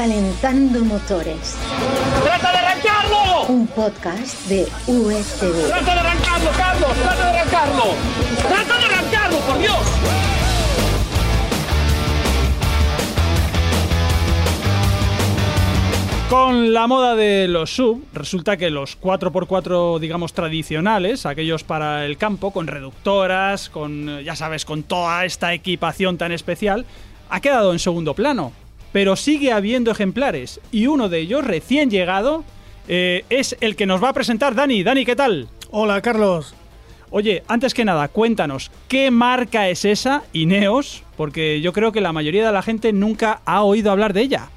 Calentando 0.01 0.83
motores. 0.83 1.59
¡Trata 2.25 2.53
de 2.53 2.57
arrancarlo! 2.57 3.45
Un 3.49 3.67
podcast 3.67 4.49
de 4.49 4.63
USV. 4.87 5.67
¡Trata 5.69 5.93
de 5.93 6.01
arrancarlo, 6.01 6.51
Carlos! 6.57 6.91
¡Trata 7.03 7.33
de 7.33 7.39
arrancarlo! 7.39 7.85
¡Trata 8.49 8.79
de 8.79 8.85
arrancarlo, 8.87 9.39
por 9.41 9.59
Dios! 9.59 9.77
Con 16.31 16.73
la 16.73 16.87
moda 16.87 17.15
de 17.15 17.47
los 17.47 17.69
sub, 17.69 18.03
resulta 18.15 18.57
que 18.57 18.71
los 18.71 18.99
4x4, 18.99 19.99
digamos, 19.99 20.33
tradicionales, 20.33 21.27
aquellos 21.27 21.63
para 21.63 22.07
el 22.07 22.17
campo, 22.17 22.53
con 22.53 22.69
reductoras, 22.69 23.69
con, 23.69 24.25
ya 24.25 24.35
sabes, 24.35 24.65
con 24.65 24.83
toda 24.83 25.27
esta 25.27 25.53
equipación 25.53 26.17
tan 26.17 26.33
especial, 26.33 26.87
ha 27.29 27.41
quedado 27.41 27.75
en 27.75 27.79
segundo 27.79 28.15
plano. 28.15 28.53
Pero 28.93 29.17
sigue 29.17 29.53
habiendo 29.53 29.91
ejemplares, 29.91 30.61
y 30.73 30.87
uno 30.87 31.09
de 31.09 31.21
ellos, 31.21 31.45
recién 31.45 31.91
llegado, 31.91 32.45
eh, 32.89 33.25
es 33.31 33.57
el 33.61 33.77
que 33.77 33.87
nos 33.87 34.03
va 34.03 34.09
a 34.11 34.15
presentar 34.15 34.55
Dani. 34.55 34.83
Dani, 34.83 35.05
¿qué 35.05 35.15
tal? 35.15 35.49
Hola, 35.71 36.01
Carlos. 36.01 36.55
Oye, 37.11 37.43
antes 37.49 37.75
que 37.75 37.85
nada, 37.85 38.09
cuéntanos, 38.09 38.71
¿qué 38.89 39.11
marca 39.11 39.69
es 39.69 39.85
esa, 39.85 40.23
Ineos? 40.33 41.03
Porque 41.17 41.61
yo 41.61 41.73
creo 41.73 41.91
que 41.93 42.01
la 42.01 42.13
mayoría 42.13 42.47
de 42.47 42.53
la 42.53 42.63
gente 42.63 42.93
nunca 42.93 43.41
ha 43.45 43.63
oído 43.63 43.91
hablar 43.91 44.13
de 44.13 44.23
ella. 44.23 44.49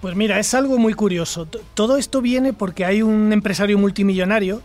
Pues 0.00 0.16
mira, 0.16 0.38
es 0.38 0.52
algo 0.54 0.78
muy 0.78 0.94
curioso. 0.94 1.46
Todo 1.74 1.96
esto 1.96 2.20
viene 2.20 2.52
porque 2.52 2.84
hay 2.84 3.02
un 3.02 3.32
empresario 3.32 3.78
multimillonario 3.78 4.62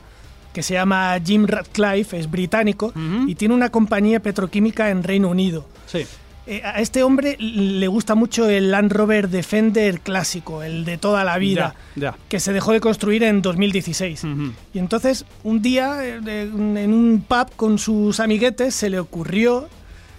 que 0.53 0.63
se 0.63 0.73
llama 0.73 1.17
Jim 1.23 1.45
Ratcliffe, 1.47 2.19
es 2.19 2.29
británico, 2.29 2.91
y 3.25 3.35
tiene 3.35 3.53
una 3.53 3.69
compañía 3.69 4.19
petroquímica 4.19 4.89
en 4.89 5.01
Reino 5.01 5.29
Unido. 5.29 5.65
Sí. 5.85 6.05
Eh, 6.47 6.61
a 6.65 6.81
este 6.81 7.03
hombre 7.03 7.37
le 7.39 7.87
gusta 7.87 8.15
mucho 8.15 8.49
el 8.49 8.71
Land 8.71 8.91
Rover 8.91 9.29
Defender 9.29 9.99
clásico, 9.99 10.63
el 10.63 10.85
de 10.85 10.97
toda 10.97 11.23
la 11.23 11.37
vida, 11.37 11.75
Ya, 11.95 12.15
que 12.29 12.39
se 12.39 12.51
dejó 12.51 12.71
de 12.71 12.79
construir 12.79 13.23
en 13.23 13.41
2016. 13.43 14.21
ya. 14.23 14.27
Ujú. 14.29 14.51
Y 14.73 14.79
entonces, 14.79 15.25
un 15.43 15.61
día, 15.61 15.99
eh, 16.03 16.49
en 16.51 16.93
un 16.93 17.23
pub 17.27 17.51
con 17.55 17.77
sus 17.77 18.19
amiguetes, 18.19 18.73
se 18.73 18.89
le 18.89 18.99
ocurrió 18.99 19.69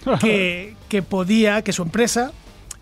que, 0.20 0.74
que 0.88 1.02
podía, 1.02 1.62
que 1.62 1.72
su 1.72 1.82
empresa, 1.82 2.30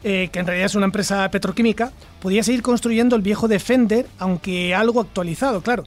eh, 0.04 0.28
que 0.32 0.38
en 0.40 0.46
realidad 0.46 0.66
es 0.66 0.74
una 0.74 0.86
empresa 0.86 1.30
petroquímica, 1.30 1.92
podía 2.20 2.42
seguir 2.42 2.60
construyendo 2.62 3.16
el 3.16 3.22
viejo 3.22 3.48
Defender, 3.48 4.06
aunque 4.18 4.74
algo 4.74 5.00
actualizado, 5.00 5.62
claro. 5.62 5.84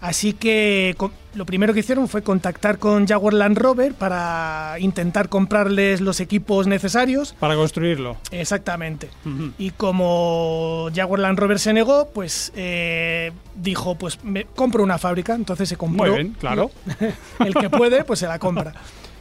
Así 0.00 0.32
que 0.32 0.96
lo 1.34 1.44
primero 1.44 1.74
que 1.74 1.80
hicieron 1.80 2.08
fue 2.08 2.22
contactar 2.22 2.78
con 2.78 3.06
Jaguar 3.06 3.34
Land 3.34 3.58
Rover 3.58 3.92
para 3.94 4.76
intentar 4.78 5.28
comprarles 5.28 6.00
los 6.00 6.20
equipos 6.20 6.66
necesarios. 6.66 7.34
Para 7.38 7.54
construirlo. 7.54 8.16
Exactamente. 8.30 9.10
Y 9.58 9.70
como 9.72 10.88
Jaguar 10.94 11.20
Land 11.20 11.38
Rover 11.38 11.58
se 11.58 11.72
negó, 11.74 12.08
pues 12.08 12.50
eh, 12.56 13.32
dijo, 13.54 13.94
pues 13.96 14.24
me 14.24 14.44
compro 14.46 14.82
una 14.82 14.96
fábrica. 14.96 15.34
Entonces 15.34 15.68
se 15.68 15.76
compró. 15.76 16.12
Muy 16.12 16.22
bien, 16.22 16.36
claro. 16.38 16.70
El 17.38 17.54
que 17.54 17.68
puede, 17.68 18.02
pues 18.04 18.20
se 18.20 18.26
la 18.26 18.38
compra. 18.38 18.72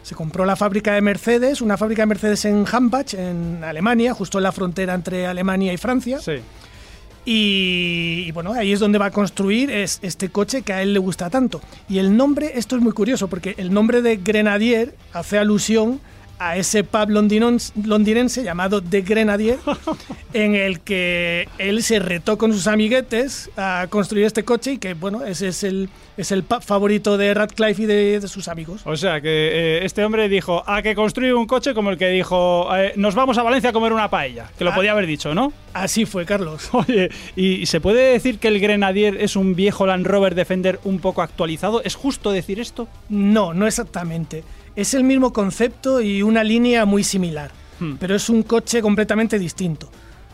Se 0.02 0.16
compró 0.16 0.46
la 0.46 0.56
fábrica 0.56 0.94
de 0.94 1.02
Mercedes, 1.02 1.62
una 1.62 1.78
fábrica 1.78 2.04
de 2.04 2.08
Mercedes 2.08 2.46
en 2.46 2.66
Hambach, 2.72 3.14
en 3.14 3.64
Alemania, 3.64 4.14
justo 4.14 4.40
en 4.40 4.44
la 4.44 4.52
frontera 4.52 4.94
entre 4.94 5.28
Alemania 5.28 5.74
y 5.74 5.78
Francia. 5.78 6.20
Sí. 6.20 6.38
Y, 7.26 8.24
y 8.28 8.32
bueno, 8.32 8.54
ahí 8.54 8.72
es 8.72 8.80
donde 8.80 8.98
va 8.98 9.08
a 9.08 9.12
construir 9.12 9.70
es, 9.72 10.00
este 10.02 10.30
coche 10.30 10.62
que 10.62 10.74
a 10.74 10.82
él 10.82 10.94
le 10.94 11.00
gusta 11.00 11.30
tanto. 11.30 11.62
Y 11.88 12.00
el 12.00 12.16
nombre, 12.16 12.54
esto 12.56 12.76
es 12.76 12.82
muy 12.82 12.92
curioso, 12.92 13.28
porque 13.28 13.56
el 13.58 13.74
nombre 13.74 14.02
de 14.02 14.18
Grenadier 14.18 14.96
hace 15.14 15.38
alusión 15.38 16.00
a 16.40 16.56
ese 16.58 16.84
pub 16.84 17.10
londinense 17.10 18.44
llamado 18.44 18.82
The 18.82 19.02
Grenadier, 19.02 19.58
en 20.34 20.56
el 20.56 20.80
que 20.80 21.48
él 21.58 21.84
se 21.84 22.00
retó 22.00 22.38
con 22.38 22.54
sus 22.54 22.68
amiguetes 22.68 23.50
a 23.58 23.88
construir 23.90 24.26
este 24.26 24.44
coche 24.46 24.74
y 24.74 24.78
que, 24.78 24.94
bueno, 24.94 25.26
ese 25.26 25.50
es 25.50 25.64
el, 25.64 25.90
es 26.18 26.32
el 26.32 26.44
pub 26.44 26.62
favorito 26.64 27.18
de 27.18 27.34
Radcliffe 27.34 27.84
y 27.84 27.86
de, 27.86 28.20
de 28.20 28.28
sus 28.28 28.48
amigos. 28.48 28.82
O 28.86 28.96
sea 28.96 29.22
que 29.22 29.30
eh, 29.30 29.86
este 29.86 30.04
hombre 30.06 30.30
dijo 30.30 30.64
a 30.66 30.82
que 30.82 30.96
construir 30.96 31.34
un 31.34 31.46
coche 31.46 31.74
como 31.74 31.90
el 31.90 31.98
que 31.98 32.08
dijo 32.10 32.70
eh, 32.76 32.94
nos 32.96 33.16
vamos 33.16 33.38
a 33.38 33.44
Valencia 33.44 33.72
a 33.72 33.74
comer 33.74 33.92
una 33.94 34.10
paella. 34.10 34.50
Que 34.58 34.64
lo 34.64 34.72
Ah. 34.72 34.76
podía 34.76 34.92
haber 34.92 35.08
dicho, 35.08 35.34
¿no? 35.36 35.52
Así 35.74 36.06
fue, 36.06 36.26
Carlos. 36.26 36.70
Oye, 36.74 37.10
¿y 37.36 37.66
se 37.66 37.82
puede 37.82 38.14
decir 38.14 38.40
que 38.40 38.48
el 38.48 38.60
Grenadier 38.60 39.18
es 39.20 39.36
un 39.36 39.56
viejo 39.56 39.86
Land 39.86 40.06
Rover 40.08 40.36
Defender 40.36 40.80
un 40.84 41.00
poco 41.00 41.22
actualizado? 41.22 41.84
¿Es 41.84 41.96
justo 41.96 42.32
decir 42.32 42.60
esto? 42.60 42.88
No, 43.10 43.54
no 43.54 43.68
exactamente. 43.68 44.44
Es 44.80 44.94
el 44.94 45.04
mismo 45.04 45.34
concepto 45.34 46.00
y 46.02 46.22
una 46.22 46.44
línea 46.44 46.86
muy 46.86 47.04
similar, 47.04 47.52
Hmm. 47.80 47.96
pero 48.00 48.16
es 48.16 48.30
un 48.30 48.44
coche 48.44 48.82
completamente 48.82 49.38
distinto. 49.38 49.90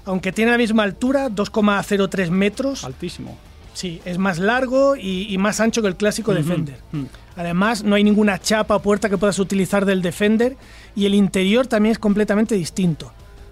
Aunque 0.06 0.32
tiene 0.32 0.52
la 0.52 0.58
misma 0.58 0.84
altura, 0.84 1.30
2,03 1.30 2.30
metros, 2.30 2.84
Altísimo. 2.84 3.38
sí, 3.74 4.02
es 4.06 4.18
más 4.20 4.38
largo 4.38 4.96
y, 4.96 5.28
y 5.34 5.38
más 5.40 5.60
ancho 5.60 5.82
que 5.82 5.88
el 5.88 5.96
clásico 5.96 6.34
Defender. 6.34 6.78
Ujú. 6.94 7.08
Además, 7.36 7.84
no 7.84 7.96
hay 7.96 8.04
ninguna 8.04 8.40
chapa 8.40 8.76
o 8.76 8.82
puerta 8.82 9.10
que 9.10 9.18
puedas 9.18 9.40
utilizar 9.40 9.84
del 9.86 10.02
Defender 10.04 10.58
y 10.96 11.06
el 11.08 11.16
interior 11.16 11.66
también 11.66 11.92
es 11.94 12.00
completamente 12.00 12.54
distinto. 12.56 13.12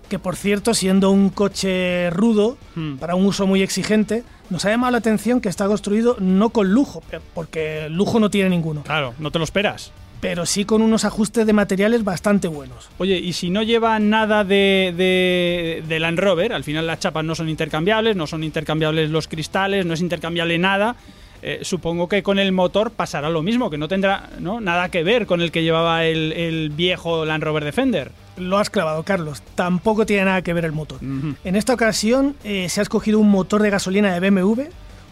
Que 0.09 0.19
por 0.19 0.35
cierto, 0.35 0.73
siendo 0.75 1.09
un 1.09 1.29
coche 1.29 2.09
rudo, 2.11 2.57
Hmm. 2.75 2.97
para 2.97 3.15
un 3.15 3.25
uso 3.25 3.47
muy 3.47 3.63
exigente, 3.63 4.23
nos 4.51 4.63
ha 4.65 4.69
llamado 4.69 4.91
la 4.91 4.99
atención 4.99 5.41
que 5.41 5.49
está 5.49 5.65
construido 5.65 6.17
no 6.19 6.49
con 6.51 6.71
lujo, 6.71 7.01
porque 7.33 7.87
lujo 7.89 8.19
no 8.19 8.29
tiene 8.29 8.49
ninguno 8.51 8.83
Claro, 8.83 9.15
no 9.17 9.31
te 9.31 9.39
lo 9.39 9.43
esperas. 9.43 9.91
Pero 10.23 10.45
sí 10.45 10.63
con 10.63 10.81
unos 10.81 11.03
ajustes 11.03 11.45
de 11.45 11.51
materiales 11.51 12.03
bastante 12.05 12.47
buenos. 12.47 12.89
Oye, 12.97 13.17
y 13.19 13.33
si 13.33 13.49
no 13.49 13.61
lleva 13.61 13.99
nada 13.99 14.45
de, 14.45 14.93
de, 14.95 15.83
de 15.85 15.99
Land 15.99 16.17
Rover, 16.17 16.53
al 16.53 16.63
final 16.63 16.87
las 16.87 16.99
chapas 16.99 17.25
no 17.25 17.35
son 17.35 17.49
intercambiables, 17.49 18.15
no 18.15 18.25
son 18.25 18.41
intercambiables 18.43 19.09
los 19.09 19.27
cristales, 19.27 19.85
no 19.85 19.93
es 19.93 19.99
intercambiable 20.01 20.57
nada. 20.57 20.95
eh, 21.41 21.59
supongo 21.63 22.07
que 22.07 22.23
con 22.23 22.39
el 22.39 22.53
motor 22.53 22.91
pasará 22.91 23.29
lo 23.29 23.41
mismo, 23.41 23.69
que 23.69 23.77
no 23.77 23.89
tendrá 23.89 24.29
¿no? 24.39 24.61
nada 24.61 24.87
que 24.89 25.03
ver 25.03 25.25
con 25.25 25.41
el 25.41 25.51
que 25.51 25.61
llevaba 25.61 26.05
el, 26.05 26.31
el 26.31 26.69
viejo 26.69 27.25
Land 27.25 27.43
Rover 27.43 27.65
Defender. 27.65 28.11
Lo 28.37 28.57
has 28.59 28.69
clavado, 28.69 29.03
Carlos. 29.03 29.41
Tampoco 29.55 30.05
tiene 30.05 30.23
nada 30.23 30.41
que 30.41 30.53
ver 30.53 30.63
el 30.63 30.71
motor. 30.71 30.99
En 31.01 31.55
esta 31.57 31.73
ocasión 31.73 32.35
eh, 32.45 32.69
se 32.69 32.79
ha 32.79 32.83
escogido 32.83 33.19
un 33.19 33.29
motor 33.29 33.61
de 33.61 33.69
gasolina 33.69 34.17
de 34.17 34.29
BMW, 34.29 34.61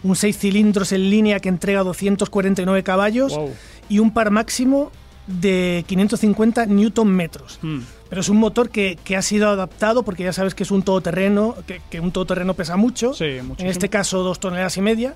un 0.04 0.16
6 0.16 0.38
cilindros 0.38 0.90
en 0.92 1.10
línea 1.10 1.38
que 1.38 1.50
entrega 1.50 1.82
249 1.84 2.82
caballos 2.82 3.36
Wow. 3.36 3.50
y 3.90 3.98
un 3.98 4.12
par 4.14 4.30
máximo 4.30 4.90
de 5.26 5.84
550 5.86 6.66
newton 6.66 7.08
metros. 7.08 7.58
Mm. 7.62 7.80
Pero 8.08 8.20
es 8.20 8.28
un 8.28 8.36
motor 8.36 8.68
que, 8.68 8.98
que 9.02 9.16
ha 9.16 9.22
sido 9.22 9.48
adaptado 9.48 10.02
porque 10.02 10.24
ya 10.24 10.32
sabes 10.32 10.54
que 10.54 10.64
es 10.64 10.70
un 10.70 10.82
todoterreno, 10.82 11.56
que, 11.66 11.80
que 11.90 12.00
un 12.00 12.12
todoterreno 12.12 12.54
pesa 12.54 12.76
mucho. 12.76 13.14
Sí, 13.14 13.24
en 13.24 13.66
este 13.66 13.88
caso 13.88 14.22
dos 14.22 14.38
toneladas 14.38 14.76
y 14.76 14.82
media. 14.82 15.14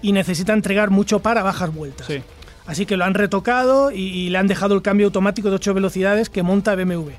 Y 0.00 0.12
necesita 0.12 0.52
entregar 0.52 0.90
mucho 0.90 1.20
par 1.20 1.38
a 1.38 1.42
bajas 1.42 1.72
vueltas. 1.72 2.08
Sí. 2.08 2.22
Así 2.66 2.86
que 2.86 2.96
lo 2.96 3.04
han 3.04 3.14
retocado 3.14 3.90
y, 3.90 4.02
y 4.02 4.30
le 4.30 4.38
han 4.38 4.46
dejado 4.46 4.74
el 4.74 4.82
cambio 4.82 5.06
automático 5.06 5.50
de 5.50 5.56
8 5.56 5.74
velocidades 5.74 6.30
que 6.30 6.42
monta 6.42 6.74
BMW. 6.74 7.10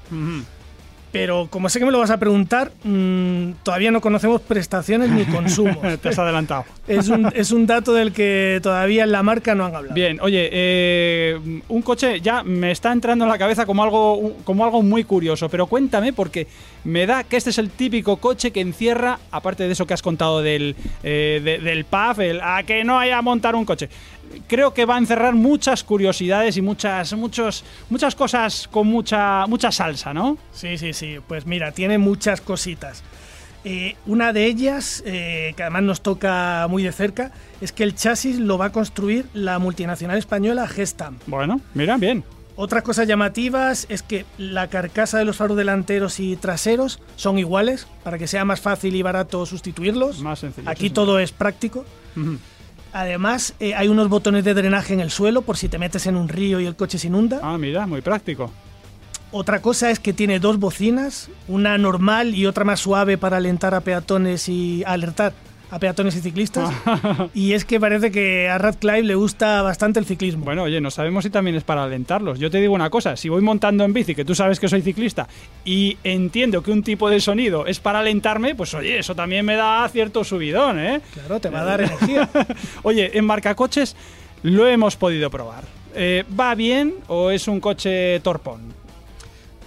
Pero 1.14 1.48
como 1.50 1.70
sé 1.70 1.78
que 1.80 1.86
me 1.86 1.92
lo 1.92 2.00
vas 2.00 2.10
a 2.10 2.18
preguntar, 2.18 2.72
mm, 2.84 3.52
todavía 3.62 3.92
no 3.92 4.02
conocemos 4.02 4.42
prestaciones 4.42 5.12
ni 5.12 5.24
consumos. 5.38 5.78
Te 6.02 6.10
has 6.10 6.18
adelantado. 6.18 6.66
es, 6.88 7.08
un, 7.08 7.30
es 7.36 7.52
un 7.52 7.68
dato 7.68 7.94
del 7.94 8.12
que 8.12 8.60
todavía 8.64 9.04
en 9.04 9.12
la 9.12 9.22
marca 9.22 9.54
no 9.54 9.64
han 9.66 9.76
hablado. 9.76 9.94
Bien, 9.94 10.20
oye, 10.22 10.50
eh, 10.52 11.40
un 11.70 11.82
coche 11.84 12.20
ya 12.20 12.42
me 12.44 12.72
está 12.72 12.92
entrando 12.92 13.26
en 13.26 13.30
la 13.30 13.38
cabeza 13.38 13.66
como 13.68 13.84
algo, 13.84 14.38
como 14.44 14.66
algo 14.66 14.82
muy 14.82 15.04
curioso, 15.04 15.50
pero 15.50 15.68
cuéntame 15.68 16.14
porque 16.14 16.48
me 16.84 17.06
da 17.06 17.24
que 17.24 17.38
este 17.38 17.52
es 17.52 17.60
el 17.60 17.70
típico 17.70 18.18
coche 18.18 18.50
que 18.52 18.62
encierra, 18.62 19.20
aparte 19.32 19.64
de 19.68 19.72
eso 19.74 19.86
que 19.86 19.94
has 19.94 20.02
contado 20.02 20.42
del, 20.42 20.76
eh, 21.04 21.40
de- 21.44 21.60
del 21.60 21.86
PAF, 21.86 22.20
el 22.20 22.42
a 22.42 22.64
que 22.64 22.84
no 22.84 22.98
haya 23.00 23.22
montar 23.22 23.56
un 23.56 23.66
coche. 23.66 23.88
Creo 24.48 24.74
que 24.74 24.86
va 24.86 24.96
a 24.96 24.98
encerrar 24.98 25.34
muchas 25.34 25.84
curiosidades 25.84 26.58
y 26.58 26.62
muchas, 26.62 27.14
muchos, 27.14 27.64
muchas 27.90 28.16
cosas 28.16 28.68
con 28.72 28.88
mucha, 28.88 29.46
mucha 29.48 29.72
salsa, 29.72 30.14
¿no? 30.14 30.38
Sí, 30.52 30.78
sí, 30.78 30.94
sí. 30.94 31.18
Pues 31.28 31.46
mira, 31.46 31.72
tiene 31.72 31.98
muchas 31.98 32.42
cositas. 32.42 33.04
Eh, 33.66 33.96
una 34.06 34.34
de 34.34 34.46
ellas, 34.46 35.02
eh, 35.06 35.54
que 35.56 35.64
además 35.64 35.84
nos 35.84 36.02
toca 36.02 36.68
muy 36.70 36.84
de 36.84 36.92
cerca, 36.92 37.32
es 37.62 37.72
que 37.72 37.84
el 37.84 37.96
chasis 37.96 38.40
lo 38.40 38.58
va 38.58 38.66
a 38.66 38.72
construir 38.72 39.26
la 39.34 39.58
multinacional 39.60 40.18
española 40.18 40.68
Gestam. 40.68 41.18
Bueno, 41.28 41.62
mira, 41.74 41.98
bien. 41.98 42.24
Otras 42.56 42.84
cosas 42.84 43.08
llamativas 43.08 43.88
es 43.90 44.04
que 44.04 44.26
la 44.38 44.68
carcasa 44.68 45.18
de 45.18 45.26
los 45.26 45.38
faros 45.38 45.58
delanteros 45.58 46.20
y 46.20 46.36
traseros 46.36 47.00
son 47.16 47.40
iguales 47.40 47.88
para 48.04 48.20
que 48.20 48.28
sea 48.28 48.46
más 48.46 48.62
fácil 48.62 48.96
y 48.96 49.02
barato 49.02 49.46
sustituirlos. 49.46 50.20
Más 50.20 50.40
sencillo. 50.40 50.70
Aquí 50.70 50.90
sí, 50.90 50.94
todo 50.94 51.18
es 51.18 51.32
práctico. 51.32 51.84
Ujú. 52.16 52.38
Además, 52.94 53.56
eh, 53.60 53.74
hay 53.74 53.88
unos 53.88 54.08
botones 54.08 54.44
de 54.44 54.54
drenaje 54.54 54.94
en 54.94 55.00
el 55.00 55.10
suelo 55.10 55.42
por 55.42 55.58
si 55.58 55.68
te 55.68 55.80
metes 55.80 56.06
en 56.06 56.16
un 56.16 56.30
río 56.30 56.60
y 56.60 56.68
el 56.68 56.76
coche 56.76 57.00
se 57.00 57.08
inunda. 57.08 57.40
Ah, 57.42 57.58
mira, 57.58 57.88
muy 57.88 58.02
práctico. 58.02 58.52
Otra 59.32 59.64
cosa 59.64 59.90
es 59.90 60.00
que 60.00 60.14
tiene 60.14 60.40
dos 60.40 60.60
bocinas, 60.60 61.30
una 61.48 61.76
normal 61.80 62.36
y 62.36 62.46
otra 62.46 62.66
más 62.66 62.80
suave 62.80 63.18
para 63.18 63.38
alentar 63.38 63.74
a 63.74 63.82
peatones 63.82 64.48
y 64.48 64.84
alertar 64.86 65.34
a 65.74 65.80
peatones 65.80 66.16
y 66.16 66.22
ciclistas. 66.22 66.70
y 67.34 67.54
es 67.54 67.66
que 67.66 67.80
parece 67.80 68.12
que 68.12 68.48
a 68.48 68.58
Radcliffe 68.60 69.02
le 69.04 69.16
gusta 69.16 69.62
bastante 69.64 70.00
el 70.00 70.06
ciclismo. 70.06 70.46
Bueno, 70.46 70.64
oye, 70.64 70.80
no 70.80 70.92
sabemos 70.92 71.24
si 71.24 71.30
también 71.32 71.56
es 71.56 71.64
para 71.64 71.84
alentarlos. 71.84 72.38
Yo 72.38 72.52
te 72.52 72.60
digo 72.62 72.74
una 72.74 72.90
cosa, 72.90 73.18
si 73.18 73.28
voy 73.30 73.42
montando 73.42 73.84
en 73.84 73.92
bici, 73.94 74.14
que 74.14 74.24
tú 74.24 74.36
sabes 74.36 74.60
que 74.60 74.68
soy 74.68 74.82
ciclista, 74.84 75.28
y 75.66 75.98
entiendo 76.04 76.62
que 76.62 76.72
un 76.72 76.84
tipo 76.84 77.10
de 77.10 77.20
sonido 77.20 77.66
es 77.66 77.80
para 77.80 78.00
alentarme, 78.00 78.54
pues 78.56 78.74
oye, 78.76 79.00
eso 79.00 79.16
también 79.16 79.46
me 79.46 79.56
da 79.56 79.88
cierto 79.90 80.24
subidón, 80.24 80.80
¿eh? 80.80 81.02
Claro, 81.14 81.40
te 81.40 81.50
va 81.50 81.62
a 81.62 81.66
dar 81.66 81.82
energía. 81.82 82.30
Oye, 82.84 83.18
en 83.18 83.26
marcacoches 83.26 83.96
lo 84.44 84.68
hemos 84.68 84.96
podido 84.96 85.30
probar. 85.32 85.64
Eh, 85.96 86.24
¿Va 86.40 86.54
bien 86.56 86.96
o 87.08 87.32
es 87.32 87.48
un 87.48 87.60
coche 87.60 88.20
torpón? 88.20 88.62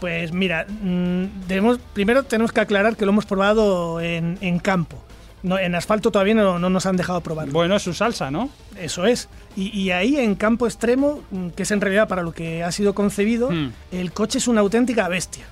Pues 0.00 0.32
mira, 0.32 0.66
mm, 0.68 1.24
debemos- 1.48 1.78
primero 1.94 2.22
tenemos 2.24 2.52
que 2.52 2.60
aclarar 2.60 2.96
que 2.96 3.06
lo 3.06 3.12
hemos 3.12 3.26
probado 3.26 4.00
en, 4.00 4.36
en 4.40 4.58
campo. 4.58 5.02
No, 5.42 5.58
en 5.58 5.74
asfalto 5.74 6.10
todavía 6.10 6.34
no, 6.34 6.58
no 6.58 6.70
nos 6.70 6.86
han 6.86 6.96
dejado 6.96 7.20
probarlo. 7.20 7.52
Bueno, 7.52 7.76
es 7.76 7.82
su 7.82 7.92
salsa, 7.94 8.30
¿no? 8.30 8.48
Eso 8.78 9.06
es. 9.06 9.28
Y, 9.54 9.68
y 9.78 9.90
ahí 9.92 10.16
en 10.16 10.34
campo 10.34 10.66
extremo, 10.66 11.22
mm, 11.30 11.48
que 11.50 11.62
es 11.62 11.70
en 11.70 11.80
realidad 11.80 12.08
para 12.08 12.22
lo 12.22 12.32
que 12.32 12.64
ha 12.64 12.72
sido 12.72 12.94
concebido, 12.94 13.50
Hmm. 13.50 13.70
el 13.92 14.12
coche 14.12 14.38
es 14.38 14.48
una 14.48 14.60
auténtica 14.62 15.06
bestia. 15.08 15.44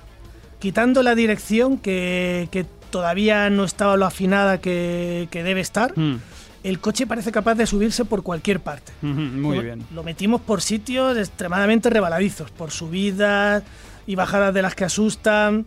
Quitando 0.59 1.03
la 1.03 1.15
dirección, 1.15 1.77
que, 1.77 2.47
que 2.51 2.65
todavía 2.89 3.49
no 3.49 3.63
estaba 3.63 3.95
lo 3.97 4.05
afinada 4.05 4.59
que, 4.59 5.27
que 5.31 5.43
debe 5.43 5.61
estar, 5.61 5.93
Mm, 5.97 6.15
el 6.63 6.79
coche 6.79 7.05
parece 7.05 7.31
capaz 7.31 7.53
de 7.55 7.67
subirse 7.67 8.05
por 8.05 8.23
cualquier 8.23 8.59
parte. 8.59 8.91
muy 9.01 9.57
Lo- 9.57 9.61
bien. 9.63 9.85
Lo 9.93 10.03
metimos 10.03 10.41
por 10.41 10.61
sitios 10.61 11.15
extremadamente 11.17 11.89
rebaladizos, 11.91 12.49
por 12.51 12.71
subidas 12.71 13.61
y 14.07 14.15
bajadas 14.15 14.53
de 14.53 14.61
las 14.63 14.73
que 14.75 14.83
asustan, 14.85 15.65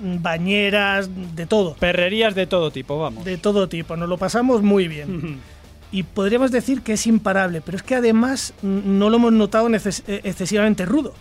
bañeras, 0.00 1.08
de 1.36 1.46
todo. 1.46 1.74
Perrerías 1.74 2.34
de 2.34 2.46
todo 2.46 2.70
tipo, 2.70 2.98
vamos. 2.98 3.24
De 3.24 3.36
todo 3.38 3.68
tipo. 3.68 3.96
Nos 3.96 4.08
lo 4.08 4.18
pasamos 4.18 4.62
muy 4.62 4.88
bien. 4.88 5.40
Y 5.92 6.02
podríamos 6.02 6.50
decir 6.50 6.82
que 6.82 6.94
es 6.94 7.06
imparable, 7.06 7.60
pero 7.60 7.76
es 7.76 7.82
que 7.82 7.94
además 7.94 8.54
no 8.62 9.08
lo 9.08 9.16
hemos 9.16 9.32
notado 9.32 9.68
neces- 9.68 10.02
eh, 10.08 10.20
excesivamente 10.24 10.84
rudo. 10.84 11.14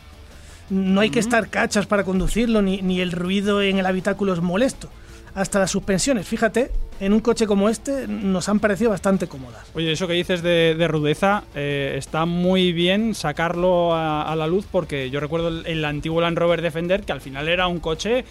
No 0.70 1.02
hay 1.02 1.12
que 1.12 1.20
estar 1.20 1.50
cachas 1.50 1.86
para 1.86 2.04
conducirlo, 2.04 2.62
ni, 2.64 2.82
ni 2.82 3.00
el 3.00 3.12
ruido 3.12 3.62
en 3.62 3.78
el 3.78 3.86
habitáculo 3.86 4.34
es 4.34 4.42
molesto. 4.42 4.90
Hasta 5.36 5.60
las 5.60 5.70
suspensiones, 5.70 6.26
fíjate, 6.28 6.72
en 7.02 7.12
un 7.12 7.20
coche 7.20 7.46
como 7.46 7.68
este 7.70 8.08
nos 8.08 8.48
han 8.50 8.60
parecido 8.62 8.90
bastante 8.92 9.28
cómodas. 9.28 9.68
Oye, 9.76 9.92
eso 9.92 10.08
que 10.08 10.14
dices 10.14 10.42
de, 10.42 10.76
de 10.78 10.88
rudeza, 10.88 11.44
eh, 11.54 11.96
está 11.98 12.26
muy 12.26 12.72
bien 12.72 13.14
sacarlo 13.14 13.94
a, 13.94 14.22
a 14.24 14.36
la 14.38 14.48
luz 14.48 14.66
porque 14.72 15.10
yo 15.10 15.20
recuerdo 15.20 15.50
el, 15.50 15.66
el 15.68 15.84
antiguo 15.86 16.22
Land 16.22 16.38
Rover 16.38 16.62
Defender 16.62 17.04
que 17.04 17.12
al 17.12 17.20
final 17.20 17.50
era 17.50 17.68
un 17.68 17.80
coche, 17.80 18.24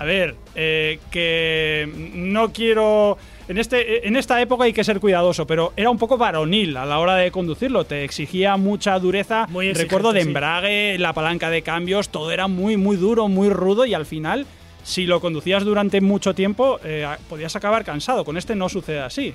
a 0.00 0.04
ver, 0.06 0.34
eh, 0.54 0.98
que 1.10 1.86
no 2.14 2.52
quiero... 2.52 3.18
En, 3.48 3.58
este, 3.58 4.08
en 4.08 4.16
esta 4.16 4.40
época 4.40 4.64
hay 4.64 4.72
que 4.72 4.82
ser 4.82 4.98
cuidadoso, 4.98 5.46
pero 5.46 5.74
era 5.76 5.90
un 5.90 5.98
poco 5.98 6.16
varonil 6.16 6.74
a 6.78 6.86
la 6.86 6.98
hora 6.98 7.16
de 7.16 7.30
conducirlo, 7.30 7.84
te 7.84 8.02
exigía 8.02 8.56
mucha 8.56 8.98
dureza, 8.98 9.46
Muy 9.50 9.66
exigente, 9.66 9.82
recuerdo 9.84 10.12
de 10.14 10.22
sí. 10.22 10.28
embrague, 10.28 10.96
la 10.98 11.12
palanca 11.12 11.50
de 11.50 11.60
cambios, 11.60 12.08
todo 12.08 12.30
era 12.30 12.48
muy, 12.48 12.78
muy 12.78 12.96
duro, 12.96 13.28
muy 13.28 13.50
rudo 13.50 13.84
y 13.84 13.94
al 13.94 14.06
final... 14.06 14.46
Si 14.82 15.04
lo 15.04 15.20
conducías 15.20 15.62
durante 15.62 16.00
mucho 16.00 16.34
tiempo, 16.34 16.80
eh, 16.82 17.06
podías 17.28 17.54
acabar 17.54 17.84
cansado. 17.84 18.24
Con 18.24 18.38
este 18.38 18.56
no 18.56 18.70
sucede 18.70 19.00
así. 19.00 19.34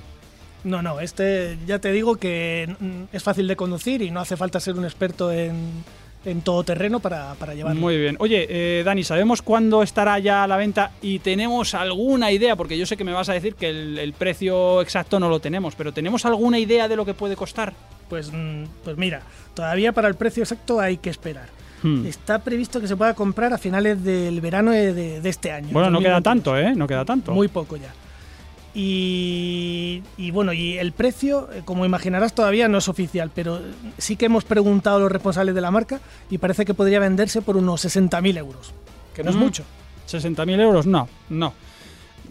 No, 0.64 0.82
no, 0.82 0.98
este 0.98 1.56
ya 1.68 1.78
te 1.78 1.92
digo 1.92 2.16
que 2.16 2.68
mm, 2.80 3.14
es 3.14 3.22
fácil 3.22 3.46
de 3.46 3.54
conducir 3.54 4.02
y 4.02 4.10
no 4.10 4.18
hace 4.18 4.36
falta 4.36 4.58
ser 4.58 4.74
un 4.74 4.84
experto 4.84 5.30
en, 5.30 5.84
en 6.26 6.42
todo 6.42 6.62
terreno 6.64 7.00
para, 7.00 7.34
para 7.36 7.54
llevarlo. 7.54 7.80
Muy 7.80 7.96
bien. 7.96 8.16
Oye, 8.18 8.46
eh, 8.50 8.82
Dani, 8.84 9.02
¿sabemos 9.04 9.40
cuándo 9.40 9.82
estará 9.82 10.18
ya 10.18 10.42
a 10.44 10.46
la 10.46 10.58
venta? 10.58 10.90
Y 11.00 11.20
tenemos 11.20 11.72
alguna 11.74 12.30
idea, 12.32 12.56
porque 12.56 12.76
yo 12.76 12.84
sé 12.84 12.96
que 12.98 13.04
me 13.04 13.12
vas 13.12 13.28
a 13.30 13.32
decir 13.32 13.54
que 13.54 13.70
el, 13.70 13.98
el 13.98 14.12
precio 14.12 14.82
exacto 14.82 15.18
no 15.18 15.28
lo 15.30 15.40
tenemos, 15.40 15.74
pero 15.76 15.92
¿tenemos 15.92 16.26
alguna 16.26 16.58
idea 16.58 16.88
de 16.88 16.96
lo 16.96 17.06
que 17.06 17.14
puede 17.14 17.36
costar? 17.36 17.72
Pues, 18.10 18.30
mm, 18.32 18.64
pues 18.84 18.96
mira, 18.98 19.22
todavía 19.54 19.92
para 19.92 20.08
el 20.08 20.14
precio 20.16 20.42
exacto 20.42 20.80
hay 20.80 20.98
que 20.98 21.10
esperar. 21.10 21.48
Hmm. 21.82 22.06
Está 22.06 22.38
previsto 22.40 22.80
que 22.80 22.88
se 22.88 22.96
pueda 22.96 23.14
comprar 23.14 23.52
a 23.52 23.58
finales 23.58 24.02
del 24.02 24.40
verano 24.40 24.70
de, 24.72 24.92
de- 24.94 25.20
de 25.20 25.28
este 25.28 25.52
año. 25.52 25.68
Bueno, 25.72 25.90
no 25.90 25.98
queda 26.00 26.20
2022. 26.20 26.22
tanto, 26.22 26.58
¿eh? 26.58 26.74
No 26.74 26.86
queda 26.86 27.04
tanto. 27.04 27.32
Muy 27.32 27.48
poco 27.48 27.76
ya. 27.76 27.92
Y, 28.78 30.02
y 30.18 30.30
bueno, 30.32 30.52
y 30.52 30.76
el 30.76 30.92
precio, 30.92 31.48
eh, 31.50 31.62
como 31.64 31.86
imaginarás, 31.86 32.34
todavía 32.34 32.68
no 32.68 32.76
es 32.76 32.88
oficial, 32.90 33.30
pero 33.34 33.58
sí 33.96 34.16
que 34.16 34.26
hemos 34.26 34.44
preguntado 34.44 34.98
a 34.98 35.00
los 35.00 35.10
responsables 35.10 35.54
de 35.54 35.62
la 35.62 35.70
marca 35.70 35.98
y 36.28 36.36
parece 36.36 36.66
que 36.66 36.74
podría 36.74 37.00
venderse 37.00 37.40
por 37.40 37.56
unos 37.56 37.82
60.000 37.86 38.36
euros, 38.36 38.74
que 39.14 39.24
no 39.24 39.30
es 39.30 39.36
mucho. 39.36 39.64
60.000 40.06 40.60
euros, 40.60 40.86
no, 40.86 41.08
no. 41.30 41.54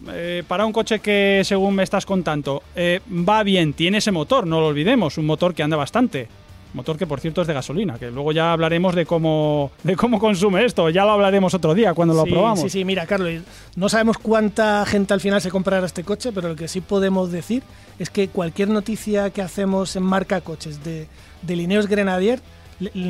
Eh, 0.10 0.44
para 0.48 0.68
un 0.68 0.72
coche 0.72 1.00
que, 1.00 1.42
según 1.44 1.74
me 1.74 1.82
estás 1.82 2.06
contando, 2.06 2.62
eh, 2.76 3.02
va 3.10 3.42
bien, 3.42 3.74
tiene 3.74 3.98
ese 3.98 4.12
motor, 4.12 4.46
no 4.46 4.60
lo 4.60 4.68
olvidemos, 4.68 5.18
un 5.18 5.26
motor 5.26 5.56
que 5.56 5.64
anda 5.64 5.78
bastante. 5.78 6.28
Motor 6.76 6.98
que, 6.98 7.08
por 7.08 7.20
cierto, 7.22 7.42
es 7.42 7.48
de 7.48 7.54
gasolina, 7.54 7.98
que 7.98 8.12
luego 8.12 8.32
ya 8.34 8.52
hablaremos 8.52 8.94
de 8.94 9.06
cómo, 9.06 9.72
de 9.84 9.96
cómo 9.96 10.20
consume 10.20 10.66
esto. 10.66 10.90
Ya 10.90 11.06
lo 11.06 11.12
hablaremos 11.12 11.54
otro 11.54 11.74
día 11.74 11.94
cuando 11.94 12.14
lo 12.14 12.24
sí, 12.26 12.32
probamos. 12.32 12.60
Sí, 12.60 12.70
sí, 12.70 12.86
mira, 12.86 13.06
Carlos, 13.08 13.42
no 13.76 13.90
sabemos 13.90 14.18
cuánta 14.18 14.86
gente 14.86 15.14
al 15.14 15.22
final 15.22 15.42
se 15.42 15.50
comprará 15.50 15.86
este 15.86 16.04
coche, 16.04 16.32
pero 16.34 16.50
lo 16.50 16.56
que 16.56 16.68
sí 16.68 16.82
podemos 16.82 17.32
decir 17.32 17.64
es 17.98 18.10
que 18.10 18.28
cualquier 18.28 18.68
noticia 18.70 19.30
que 19.30 19.42
hacemos 19.42 19.96
en 19.96 20.04
marca 20.04 20.42
coches 20.42 20.84
de, 20.84 21.08
de 21.42 21.56
Lineos 21.56 21.88
Grenadier 21.88 22.42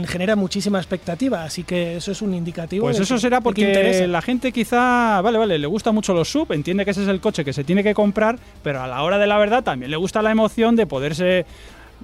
genera 0.06 0.36
muchísima 0.36 0.78
expectativa, 0.78 1.44
así 1.44 1.64
que 1.64 1.96
eso 1.98 2.12
es 2.12 2.22
un 2.22 2.36
indicativo. 2.36 2.86
Pues 2.86 2.98
de 2.98 3.04
eso 3.04 3.16
que- 3.16 3.22
será 3.22 3.42
porque 3.42 4.08
la 4.08 4.22
gente 4.22 4.52
quizá, 4.52 5.20
vale, 5.22 5.40
vale, 5.40 5.58
le 5.58 5.66
gusta 5.66 5.92
mucho 5.92 6.14
los 6.14 6.30
sub, 6.30 6.52
entiende 6.52 6.86
que 6.86 6.92
ese 6.92 7.02
es 7.02 7.08
el 7.08 7.20
coche 7.20 7.44
que 7.44 7.52
se 7.52 7.64
tiene 7.64 7.82
que 7.84 7.96
comprar, 7.96 8.38
pero 8.62 8.84
a 8.84 8.88
la 8.88 9.02
hora 9.02 9.18
de 9.18 9.26
la 9.26 9.40
verdad 9.40 9.64
también 9.64 9.90
le 9.90 9.98
gusta 9.98 10.22
la 10.22 10.30
emoción 10.30 10.76
de 10.76 10.86
poderse, 10.86 11.48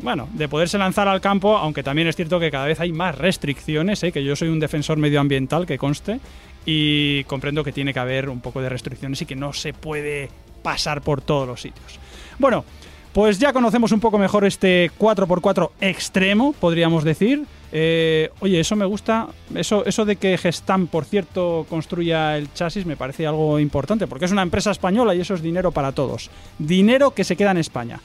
bueno, 0.01 0.27
de 0.33 0.47
poderse 0.47 0.77
lanzar 0.77 1.07
al 1.07 1.21
campo, 1.21 1.57
aunque 1.57 1.83
también 1.83 2.07
es 2.07 2.15
cierto 2.15 2.39
que 2.39 2.51
cada 2.51 2.65
vez 2.65 2.79
hay 2.79 2.91
más 2.91 3.17
restricciones, 3.17 4.03
¿eh? 4.03 4.11
que 4.11 4.23
yo 4.23 4.35
soy 4.35 4.49
un 4.49 4.59
defensor 4.59 4.97
medioambiental, 4.97 5.65
que 5.65 5.77
conste, 5.77 6.19
y 6.65 7.23
comprendo 7.25 7.63
que 7.63 7.71
tiene 7.71 7.93
que 7.93 7.99
haber 7.99 8.29
un 8.29 8.41
poco 8.41 8.61
de 8.61 8.69
restricciones 8.69 9.21
y 9.21 9.25
que 9.25 9.35
no 9.35 9.53
se 9.53 9.73
puede 9.73 10.29
pasar 10.63 11.01
por 11.01 11.21
todos 11.21 11.47
los 11.47 11.61
sitios. 11.61 11.99
Bueno, 12.39 12.65
pues 13.13 13.39
ya 13.39 13.51
conocemos 13.51 13.91
un 13.91 13.99
poco 13.99 14.17
mejor 14.17 14.45
este 14.45 14.89
4x4 14.97 15.71
extremo, 15.81 16.53
podríamos 16.53 17.03
decir. 17.03 17.45
Eh, 17.73 18.29
oye, 18.39 18.59
eso 18.59 18.75
me 18.75 18.85
gusta. 18.85 19.27
Eso, 19.53 19.85
eso 19.85 20.05
de 20.05 20.15
que 20.15 20.37
Gestam, 20.37 20.87
por 20.87 21.05
cierto, 21.05 21.65
construya 21.69 22.37
el 22.37 22.53
chasis 22.53 22.85
me 22.85 22.95
parece 22.95 23.27
algo 23.27 23.59
importante, 23.59 24.07
porque 24.07 24.25
es 24.25 24.31
una 24.31 24.41
empresa 24.43 24.71
española 24.71 25.13
y 25.13 25.21
eso 25.21 25.33
es 25.33 25.41
dinero 25.41 25.71
para 25.71 25.91
todos. 25.91 26.29
Dinero 26.57 27.11
que 27.11 27.23
se 27.23 27.35
queda 27.35 27.51
en 27.51 27.57
España. 27.57 27.99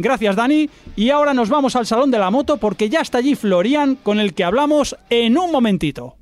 Gracias, 0.00 0.34
Dani. 0.34 0.70
Y 0.96 1.10
ahora 1.10 1.34
nos 1.34 1.50
vamos 1.50 1.76
al 1.76 1.84
Salón 1.84 2.10
de 2.10 2.18
la 2.18 2.30
Moto 2.30 2.56
porque 2.56 2.88
ya 2.88 3.00
está 3.00 3.18
allí 3.18 3.34
Florian, 3.34 3.96
con 3.96 4.18
el 4.18 4.32
que 4.32 4.44
hablamos 4.44 4.96
en 5.10 5.36
un 5.36 5.52
momentito. 5.52 6.16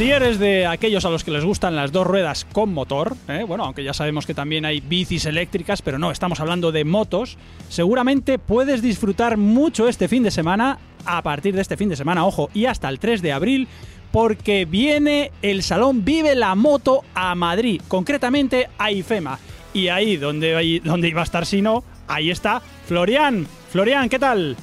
Si 0.00 0.10
eres 0.10 0.38
de 0.38 0.64
aquellos 0.64 1.04
a 1.04 1.10
los 1.10 1.24
que 1.24 1.30
les 1.30 1.44
gustan 1.44 1.76
las 1.76 1.92
dos 1.92 2.06
ruedas 2.06 2.46
con 2.54 2.72
motor, 2.72 3.18
¿eh? 3.28 3.44
bueno, 3.46 3.64
aunque 3.66 3.84
ya 3.84 3.92
sabemos 3.92 4.24
que 4.24 4.32
también 4.32 4.64
hay 4.64 4.80
bicis 4.80 5.26
eléctricas, 5.26 5.82
pero 5.82 5.98
no, 5.98 6.10
estamos 6.10 6.40
hablando 6.40 6.72
de 6.72 6.86
motos, 6.86 7.36
seguramente 7.68 8.38
puedes 8.38 8.80
disfrutar 8.80 9.36
mucho 9.36 9.88
este 9.88 10.08
fin 10.08 10.22
de 10.22 10.30
semana, 10.30 10.78
a 11.04 11.20
partir 11.20 11.54
de 11.54 11.60
este 11.60 11.76
fin 11.76 11.90
de 11.90 11.96
semana, 11.96 12.24
ojo, 12.24 12.48
y 12.54 12.64
hasta 12.64 12.88
el 12.88 12.98
3 12.98 13.20
de 13.20 13.32
abril, 13.32 13.68
porque 14.10 14.64
viene 14.64 15.32
el 15.42 15.62
Salón 15.62 16.02
Vive 16.02 16.34
la 16.34 16.54
Moto 16.54 17.04
a 17.14 17.34
Madrid, 17.34 17.82
concretamente 17.86 18.70
a 18.78 18.90
IFEMA. 18.90 19.38
Y 19.74 19.88
ahí, 19.88 20.16
donde, 20.16 20.80
donde 20.82 21.08
iba 21.08 21.20
a 21.20 21.24
estar 21.24 21.44
si 21.44 21.60
no, 21.60 21.84
ahí 22.08 22.30
está 22.30 22.62
Florian. 22.86 23.46
Florian, 23.70 24.08
¿qué 24.08 24.18
tal? 24.18 24.56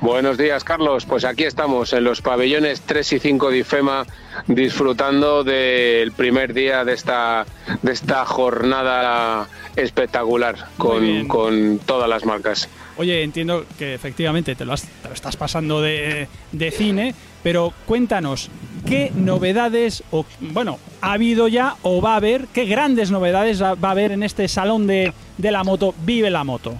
Buenos 0.00 0.38
días, 0.38 0.64
Carlos. 0.64 1.04
Pues 1.04 1.24
aquí 1.24 1.44
estamos 1.44 1.92
en 1.92 2.04
los 2.04 2.22
pabellones 2.22 2.80
3 2.82 3.12
y 3.14 3.18
5 3.18 3.50
de 3.50 3.58
IFEMA 3.58 4.06
disfrutando 4.46 5.44
del 5.44 6.12
primer 6.12 6.54
día 6.54 6.84
de 6.84 6.94
esta, 6.94 7.44
de 7.82 7.92
esta 7.92 8.24
jornada 8.24 9.48
espectacular 9.76 10.56
con, 10.78 11.26
con 11.28 11.78
todas 11.84 12.08
las 12.08 12.24
marcas. 12.24 12.68
Oye, 12.96 13.22
entiendo 13.22 13.64
que 13.78 13.94
efectivamente 13.94 14.54
te 14.54 14.64
lo, 14.64 14.72
has- 14.72 14.86
te 15.02 15.08
lo 15.08 15.14
estás 15.14 15.36
pasando 15.36 15.80
de, 15.80 16.28
de 16.52 16.70
cine, 16.70 17.14
pero 17.42 17.72
cuéntanos, 17.86 18.50
¿qué 18.86 19.10
novedades, 19.14 20.02
o 20.10 20.26
bueno, 20.40 20.78
ha 21.00 21.12
habido 21.12 21.48
ya 21.48 21.76
o 21.82 22.00
va 22.02 22.14
a 22.14 22.16
haber, 22.16 22.46
qué 22.52 22.64
grandes 22.66 23.10
novedades 23.10 23.62
va 23.62 23.76
a 23.80 23.90
haber 23.90 24.12
en 24.12 24.22
este 24.22 24.48
salón 24.48 24.86
de, 24.86 25.12
de 25.38 25.50
la 25.50 25.64
moto, 25.64 25.94
Vive 26.04 26.30
la 26.30 26.44
Moto? 26.44 26.74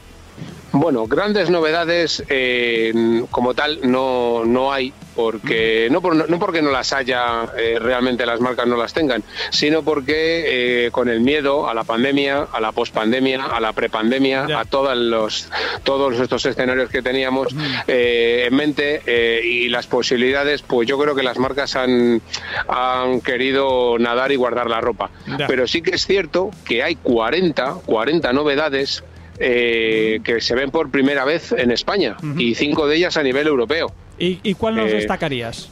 Bueno, 0.72 1.06
grandes 1.06 1.50
novedades 1.50 2.22
eh, 2.28 3.24
como 3.30 3.54
tal 3.54 3.80
no, 3.82 4.44
no 4.44 4.72
hay, 4.72 4.92
porque 5.16 5.88
no, 5.90 6.00
por- 6.00 6.14
no 6.30 6.38
porque 6.38 6.62
no 6.62 6.70
las 6.70 6.92
haya, 6.92 7.42
eh, 7.58 7.78
realmente 7.80 8.24
las 8.24 8.40
marcas 8.40 8.66
no 8.68 8.76
las 8.76 8.92
tengan, 8.92 9.24
sino 9.50 9.82
porque 9.82 10.86
eh, 10.86 10.90
con 10.92 11.08
el 11.08 11.20
miedo 11.20 11.68
a 11.68 11.74
la 11.74 11.82
pandemia, 11.82 12.46
a 12.52 12.60
la 12.60 12.70
pospandemia, 12.70 13.44
a 13.46 13.58
la 13.60 13.72
prepandemia, 13.72 14.44
a 14.60 14.64
todos 14.64 14.96
los, 14.96 15.48
todos 15.82 16.18
estos 16.20 16.46
escenarios 16.46 16.88
que 16.88 17.02
teníamos 17.02 17.48
eh, 17.88 18.44
en 18.46 18.54
mente 18.54 19.02
eh, 19.06 19.40
y 19.44 19.68
las 19.70 19.88
posibilidades, 19.88 20.62
pues 20.62 20.86
yo 20.88 20.98
creo 20.98 21.16
que 21.16 21.22
las 21.24 21.38
marcas 21.38 21.74
han, 21.74 22.22
han 22.68 23.20
querido 23.20 23.98
nadar 23.98 24.30
y 24.32 24.36
guardar 24.36 24.70
la 24.70 24.80
ropa. 24.80 25.10
Pero 25.48 25.66
sí 25.66 25.82
que 25.82 25.96
es 25.96 26.06
cierto 26.06 26.50
que 26.64 26.82
hay 26.84 26.94
40, 26.94 27.74
40 27.84 28.32
novedades 28.32 29.02
eh, 29.42 30.20
que 30.22 30.40
se 30.40 30.54
ven 30.54 30.70
por 30.70 30.90
primera 30.90 31.24
vez 31.24 31.50
en 31.52 31.70
España 31.70 32.16
y 32.38 32.54
cinco 32.54 32.86
de 32.86 32.96
ellas 32.96 33.16
a 33.16 33.22
nivel 33.22 33.46
europeo. 33.46 33.90
¿Y, 34.18 34.38
y 34.42 34.54
cuál 34.54 34.76
nos 34.76 34.90
Eh, 34.90 34.96
destacarías? 34.96 35.70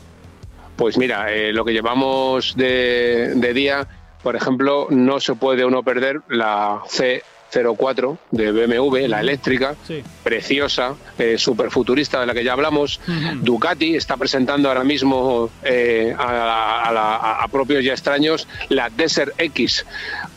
Pues 0.77 0.97
mira, 0.97 1.33
eh, 1.33 1.53
lo 1.53 1.65
que 1.65 1.73
llevamos 1.73 2.55
de, 2.57 3.33
de 3.35 3.53
día, 3.55 3.87
por 4.23 4.37
ejemplo, 4.37 4.87
no 4.91 5.21
se 5.21 5.35
puede 5.35 5.65
uno 5.65 5.83
perder 5.83 6.21
la 6.29 6.81
C04 6.89 8.17
de 8.31 8.53
BMW, 8.53 9.07
la 9.09 9.21
eléctrica, 9.21 9.75
Sí. 9.87 10.03
Preciosa, 10.33 10.95
eh, 11.19 11.37
super 11.39 11.71
futurista 11.71 12.21
de 12.21 12.27
la 12.27 12.35
que 12.35 12.45
ya 12.45 12.53
hablamos. 12.53 13.01
Ducati 13.41 13.97
está 13.97 14.19
presentando 14.19 14.69
ahora 14.69 14.85
mismo 14.85 15.49
eh, 15.65 16.15
a, 16.19 16.83
a 16.87 16.93
la- 16.93 17.17
a 17.43 17.49
propios 17.49 17.83
y 17.83 17.89
extraños 17.89 18.47
la 18.69 18.91
Desert 18.91 19.33
X, 19.39 19.87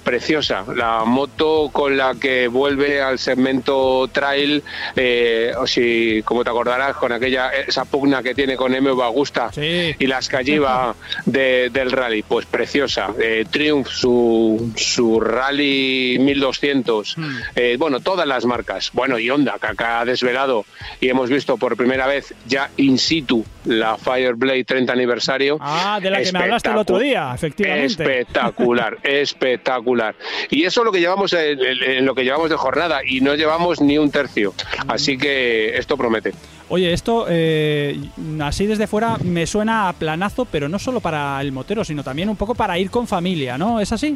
preciosa, 0.06 0.64
la 0.74 1.04
moto 1.04 1.70
con 1.74 1.98
la 1.98 2.16
que 2.16 2.48
vuelve 2.48 3.02
al 3.02 3.20
segmento 3.20 4.10
trail, 4.14 4.64
eh, 4.96 5.52
o 5.58 5.68
si, 5.68 6.22
como 6.24 6.44
te 6.46 6.50
acordarás, 6.52 6.96
con 6.96 7.12
aquella 7.12 7.50
esa 7.54 7.84
pugna 7.84 8.24
que 8.24 8.34
tiene 8.34 8.56
con 8.56 8.72
MV 8.72 9.02
Augusta 9.04 9.52
Sí. 9.54 9.94
y 10.00 10.08
las 10.08 10.30
Calliva 10.30 10.96
de, 11.26 11.70
del 11.70 11.92
rally, 11.92 12.24
pues 12.24 12.46
preciosa. 12.46 13.10
Eh, 13.20 13.46
Triumph, 13.52 13.88
su, 13.90 14.72
su 14.78 15.20
rally 15.20 16.18
1200, 16.20 17.16
eh, 17.56 17.76
bueno, 17.78 18.00
todas 18.00 18.26
las 18.26 18.46
marcas. 18.46 18.90
Bueno, 18.94 19.20
y 19.20 19.30
Honda, 19.30 19.58
que 19.60 19.68
ha 19.82 20.06
desvelado 20.06 20.66
y 21.00 21.10
hemos 21.10 21.30
visto 21.30 21.58
por 21.58 21.76
primera 21.76 22.08
vez 22.08 22.34
ya 22.48 22.70
in 22.78 22.98
situ 22.98 23.44
la 23.66 23.98
Fireblade 23.98 24.64
30 24.64 24.92
aniversario. 24.92 25.58
Ah, 25.60 26.00
de 26.02 26.10
la 26.10 26.22
que 26.22 26.32
me 26.32 26.40
hablaste 26.40 26.70
el 26.70 26.78
otro 26.78 27.00
día, 27.00 27.32
efectivamente. 27.34 28.04
Espectacular, 28.04 28.98
espectacular. 29.04 30.16
Y 30.50 30.64
eso 30.64 30.82
es 30.82 30.86
lo 30.86 30.92
que 30.92 31.00
llevamos 31.00 31.34
en 31.34 32.06
lo 32.06 32.16
que 32.16 32.24
llevamos 32.24 32.50
de 32.50 32.56
jornada 32.56 33.02
y 33.06 33.22
no 33.22 33.36
llevamos 33.36 33.82
ni 33.82 33.98
un 33.98 34.12
tercio. 34.12 34.54
Así 34.88 35.18
que 35.18 35.78
esto 35.78 35.98
promete. 35.98 36.34
Oye, 36.70 36.94
esto 36.94 37.26
eh, 37.30 38.00
así 38.42 38.66
desde 38.66 38.88
fuera 38.88 39.18
me 39.24 39.46
suena 39.46 39.90
a 39.90 39.94
planazo, 39.94 40.46
pero 40.46 40.70
no 40.70 40.80
solo 40.80 41.02
para 41.02 41.42
el 41.42 41.52
motero, 41.52 41.84
sino 41.84 42.02
también 42.02 42.30
un 42.30 42.38
poco 42.38 42.56
para 42.56 42.80
ir 42.80 42.90
con 42.90 43.08
familia, 43.08 43.58
¿no? 43.58 43.82
¿Es 43.82 43.92
así? 43.92 44.16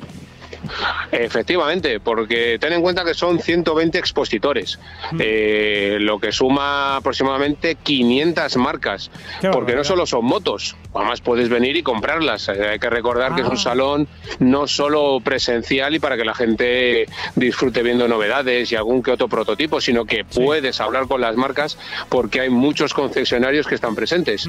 Efectivamente, 1.12 2.00
porque 2.00 2.58
ten 2.60 2.74
en 2.74 2.82
cuenta 2.82 3.04
que 3.04 3.14
son 3.14 3.40
120 3.40 3.98
expositores, 3.98 4.80
eh, 5.20 5.98
lo 6.00 6.20
que 6.20 6.32
suma 6.32 6.98
aproximadamente 6.98 7.76
500 7.76 8.58
marcas, 8.58 9.12
Qué 9.42 9.50
porque 9.50 9.76
no 9.76 9.84
solo 9.84 10.06
son 10.06 10.26
motos, 10.26 10.76
además 10.94 11.22
puedes 11.22 11.50
venir 11.50 11.76
y 11.78 11.84
comprarlas. 11.84 12.50
Eh, 12.50 12.70
hay 12.72 12.80
que 12.80 12.90
recordar 12.90 13.36
que 13.36 13.42
es 13.42 13.48
Ah. 13.48 13.52
un 13.52 13.58
salón 13.58 14.08
no 14.40 14.68
solo 14.68 15.20
presencial 15.24 15.96
y 15.96 16.00
para 16.00 16.18
que 16.18 16.26
la 16.26 16.34
gente 16.34 17.08
disfrute 17.36 17.84
viendo 17.84 18.08
novedades 18.08 18.72
y 18.72 18.76
algún 18.76 19.02
que 19.04 19.12
otro 19.12 19.28
prototipo, 19.28 19.80
sino 19.82 20.06
que 20.06 20.26
puedes 20.26 20.80
hablar 20.82 21.08
con 21.08 21.22
las 21.22 21.36
marcas 21.36 21.78
porque 22.10 22.42
hay 22.42 22.50
muchos 22.50 22.94
concesionarios 22.94 23.68
que 23.68 23.76
están 23.76 23.96
presentes. 23.96 24.48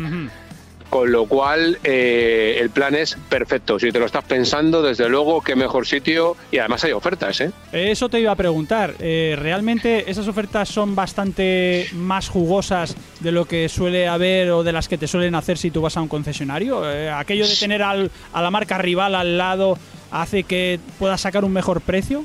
Con 0.96 1.12
lo 1.12 1.26
cual, 1.26 1.78
eh, 1.85 2.56
el 2.59 2.70
plan 2.70 2.94
es 2.94 3.18
perfecto. 3.28 3.78
Si 3.78 3.92
te 3.92 3.98
lo 3.98 4.06
estás 4.06 4.24
pensando, 4.24 4.80
desde 4.80 5.11
luego, 5.11 5.42
qué 5.42 5.54
mejor 5.54 5.87
sitio. 5.87 6.38
Y 6.50 6.56
además 6.56 6.85
hay 6.85 6.92
ofertas, 6.92 7.38
¿eh? 7.42 7.50
Eso 7.70 8.09
te 8.09 8.18
iba 8.18 8.32
a 8.32 8.35
preguntar. 8.35 8.94
eh, 8.98 9.37
¿Realmente 9.38 10.11
esas 10.11 10.26
ofertas 10.26 10.70
son 10.70 10.94
bastante 10.94 11.87
más 11.92 12.30
jugosas 12.30 12.96
de 13.20 13.30
lo 13.30 13.44
que 13.44 13.68
suele 13.68 14.09
haber 14.09 14.50
o 14.52 14.62
de 14.64 14.72
las 14.72 14.88
que 14.88 14.96
te 14.96 15.06
suelen 15.06 15.35
hacer 15.35 15.59
si 15.59 15.70
tú 15.70 15.82
vas 15.82 15.98
a 15.98 16.00
un 16.00 16.09
concesionario? 16.09 16.90
Eh, 16.90 17.11
¿Aquello 17.11 17.46
de 17.46 17.56
tener 17.56 17.82
al- 17.82 18.11
a 18.32 18.40
la 18.40 18.50
marca 18.50 18.78
rival 18.78 19.14
al 19.16 19.37
lado 19.37 19.76
hace 20.11 20.44
que 20.44 20.80
puedas 20.98 21.20
sacar 21.20 21.44
un 21.44 21.52
mejor 21.52 21.82
precio? 21.82 22.24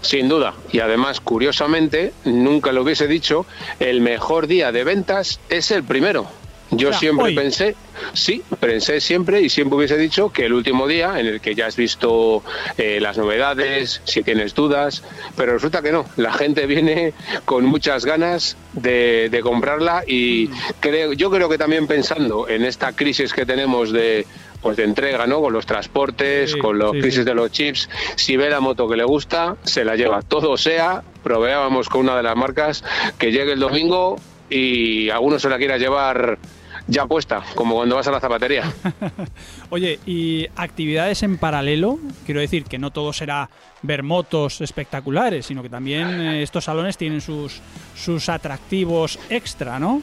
Sin 0.00 0.28
duda. 0.28 0.54
Y 0.72 0.80
además, 0.80 1.20
curiosamente, 1.20 2.12
nunca 2.24 2.72
lo 2.72 2.82
hubiese 2.82 3.06
dicho, 3.06 3.46
el 3.78 4.00
mejor 4.00 4.48
día 4.48 4.72
de 4.72 4.82
ventas 4.82 5.38
es 5.48 5.70
el 5.70 5.84
primero. 5.84 6.26
Yo 6.72 6.88
O 6.88 6.90
sea, 6.92 7.00
siempre 7.00 7.26
hoy. 7.26 7.34
pensé, 7.34 7.76
sí, 8.14 8.42
pensé 8.58 9.00
siempre 9.00 9.40
y 9.42 9.48
siempre 9.48 9.76
hubiese 9.76 9.96
dicho 9.98 10.30
que 10.30 10.46
el 10.46 10.52
último 10.54 10.88
día 10.88 11.20
en 11.20 11.26
el 11.26 11.40
que 11.40 11.54
ya 11.54 11.66
has 11.66 11.76
visto 11.76 12.42
eh, 12.78 12.98
las 13.00 13.18
novedades, 13.18 14.00
si 14.04 14.22
tienes 14.22 14.54
dudas, 14.54 15.02
pero 15.36 15.52
resulta 15.52 15.82
que 15.82 15.92
no, 15.92 16.06
la 16.16 16.32
gente 16.32 16.66
viene 16.66 17.12
con 17.44 17.64
muchas 17.66 18.04
ganas 18.06 18.56
de, 18.72 19.28
de 19.30 19.40
comprarla 19.40 20.02
y 20.06 20.48
Mm. 20.48 20.54
creo, 20.80 21.12
yo 21.12 21.30
creo 21.30 21.48
que 21.48 21.58
también 21.58 21.86
pensando 21.86 22.48
en 22.48 22.64
esta 22.64 22.92
crisis 22.92 23.32
que 23.32 23.44
tenemos 23.46 23.92
de 23.92 24.26
pues 24.62 24.76
de 24.76 24.84
entrega, 24.84 25.26
¿no? 25.26 25.40
Con 25.40 25.52
los 25.52 25.66
transportes, 25.66 26.52
Sí, 26.52 26.58
con 26.58 26.78
los 26.78 26.92
sí, 26.92 27.00
crisis 27.00 27.18
sí. 27.20 27.24
de 27.24 27.34
los 27.34 27.50
chips, 27.50 27.88
si 28.14 28.36
ve 28.36 28.48
la 28.48 28.60
moto 28.60 28.88
que 28.88 28.96
le 28.96 29.02
gusta, 29.04 29.56
se 29.64 29.84
la 29.84 29.96
lleva. 29.96 30.22
Todo 30.22 30.56
sea, 30.56 31.02
probábamos 31.24 31.88
con 31.88 32.02
una 32.02 32.16
de 32.16 32.22
las 32.22 32.36
marcas 32.36 32.84
que 33.18 33.32
llegue 33.32 33.52
el 33.54 33.58
domingo 33.60 34.20
y 34.48 35.10
alguno 35.10 35.38
se 35.40 35.48
la 35.48 35.58
quiera 35.58 35.78
llevar 35.78 36.38
ya 36.86 37.06
puesta, 37.06 37.42
como 37.54 37.76
cuando 37.76 37.96
vas 37.96 38.06
a 38.06 38.10
la 38.10 38.20
zapatería. 38.20 38.72
Oye, 39.70 39.98
¿y 40.06 40.46
actividades 40.56 41.22
en 41.22 41.38
paralelo? 41.38 41.98
Quiero 42.24 42.40
decir 42.40 42.64
que 42.64 42.78
no 42.78 42.90
todo 42.90 43.12
será 43.12 43.50
ver 43.82 44.02
motos 44.02 44.60
espectaculares, 44.60 45.46
sino 45.46 45.62
que 45.62 45.68
también 45.68 46.20
eh, 46.20 46.42
estos 46.42 46.64
salones 46.64 46.96
tienen 46.96 47.20
sus, 47.20 47.60
sus 47.96 48.28
atractivos 48.28 49.18
extra, 49.28 49.78
¿no? 49.78 50.00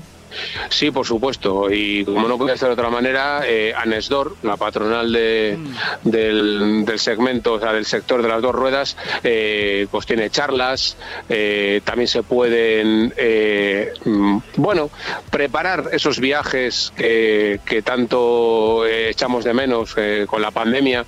Sí, 0.69 0.91
por 0.91 1.05
supuesto. 1.05 1.71
Y 1.71 2.05
como 2.05 2.27
no 2.27 2.37
puede 2.37 2.57
ser 2.57 2.69
de 2.69 2.73
otra 2.73 2.89
manera, 2.89 3.41
eh, 3.45 3.73
Anesdor, 3.75 4.35
la 4.43 4.57
patronal 4.57 5.11
de, 5.11 5.57
del, 6.03 6.85
del 6.85 6.99
segmento, 6.99 7.53
o 7.53 7.59
sea, 7.59 7.73
del 7.73 7.85
sector 7.85 8.21
de 8.21 8.27
las 8.27 8.41
dos 8.41 8.53
ruedas, 8.53 8.97
eh, 9.23 9.87
pues 9.91 10.05
tiene 10.05 10.29
charlas. 10.29 10.97
eh, 11.27 11.81
también 11.83 12.07
se 12.07 12.23
pueden, 12.23 13.13
eh, 13.17 13.93
mm, 14.05 14.37
bueno, 14.57 14.89
preparar 15.29 15.89
esos 15.91 16.19
viajes 16.19 16.91
que, 16.95 17.59
que 17.65 17.81
tanto 17.81 18.85
eh, 18.85 19.09
echamos 19.09 19.43
de 19.43 19.53
menos 19.53 19.95
con 20.27 20.41
la 20.41 20.51
pandemia. 20.51 21.05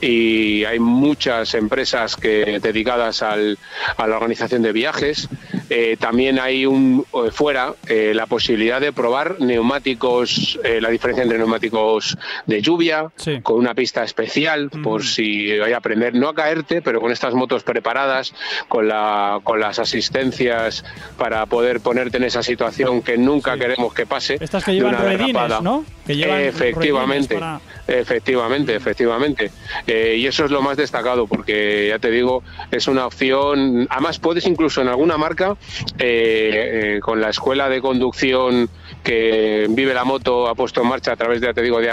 Y 0.00 0.64
hay 0.64 0.78
muchas 0.78 1.54
empresas 1.54 2.16
que 2.16 2.58
dedicadas 2.60 3.22
al, 3.22 3.58
a 3.96 4.06
la 4.06 4.16
organización 4.16 4.62
de 4.62 4.72
viajes. 4.72 5.28
Eh, 5.72 5.96
también 6.00 6.40
hay 6.40 6.66
un 6.66 7.06
eh, 7.14 7.30
fuera 7.30 7.74
eh, 7.86 8.12
la 8.12 8.26
posibilidad 8.26 8.80
de 8.80 8.92
probar 8.92 9.36
neumáticos, 9.40 10.58
eh, 10.64 10.80
la 10.80 10.90
diferencia 10.90 11.22
entre 11.22 11.38
neumáticos 11.38 12.18
de 12.46 12.60
lluvia, 12.60 13.10
Sí. 13.16 13.40
con 13.40 13.56
una 13.56 13.72
pista 13.74 14.02
especial, 14.02 14.68
por 14.82 15.04
si 15.04 15.56
vaya 15.58 15.76
a 15.76 15.78
aprender 15.78 16.14
no 16.14 16.28
a 16.28 16.34
caerte, 16.34 16.82
pero 16.82 17.00
con 17.00 17.12
estas 17.12 17.34
motos 17.34 17.62
preparadas, 17.62 18.34
con, 18.68 18.88
la, 18.88 19.38
con 19.44 19.60
las 19.60 19.78
asistencias 19.78 20.84
para 21.16 21.46
poder 21.46 21.80
ponerte 21.80 22.16
en 22.16 22.24
esa 22.24 22.42
situación 22.42 23.00
que 23.02 23.16
nunca 23.16 23.54
Sí. 23.54 23.60
queremos 23.60 23.94
que 23.94 24.06
pase. 24.06 24.38
Estas 24.40 24.64
que 24.64 24.74
llevan 24.74 24.96
una 24.96 25.04
ruedines. 25.04 25.60
¿no? 25.62 25.84
Que 26.04 26.16
llevan 26.16 26.40
efectivamente, 26.40 27.38
efectivamente, 27.86 28.74
efectivamente. 28.74 29.50
Y 29.86 30.26
eso 30.26 30.44
es 30.44 30.50
lo 30.50 30.62
más 30.62 30.76
destacado, 30.76 31.26
porque 31.26 31.86
ya 31.88 31.98
te 31.98 32.10
digo, 32.10 32.42
es 32.70 32.88
una 32.88 33.06
opción. 33.06 33.86
Además, 33.90 34.18
puedes 34.18 34.46
incluso 34.46 34.80
en 34.82 34.88
alguna 34.88 35.16
marca, 35.16 35.56
eh, 35.98 36.96
eh, 36.96 37.00
con 37.00 37.20
la 37.20 37.30
escuela 37.30 37.68
de 37.68 37.80
conducción 37.80 38.68
que 39.02 39.66
Vive 39.70 39.94
la 39.94 40.04
Moto 40.04 40.48
ha 40.48 40.54
puesto 40.54 40.82
en 40.82 40.88
marcha 40.88 41.12
a 41.12 41.16
través 41.16 41.40
de, 41.40 41.52
te 41.54 41.62
digo, 41.62 41.80
de 41.80 41.90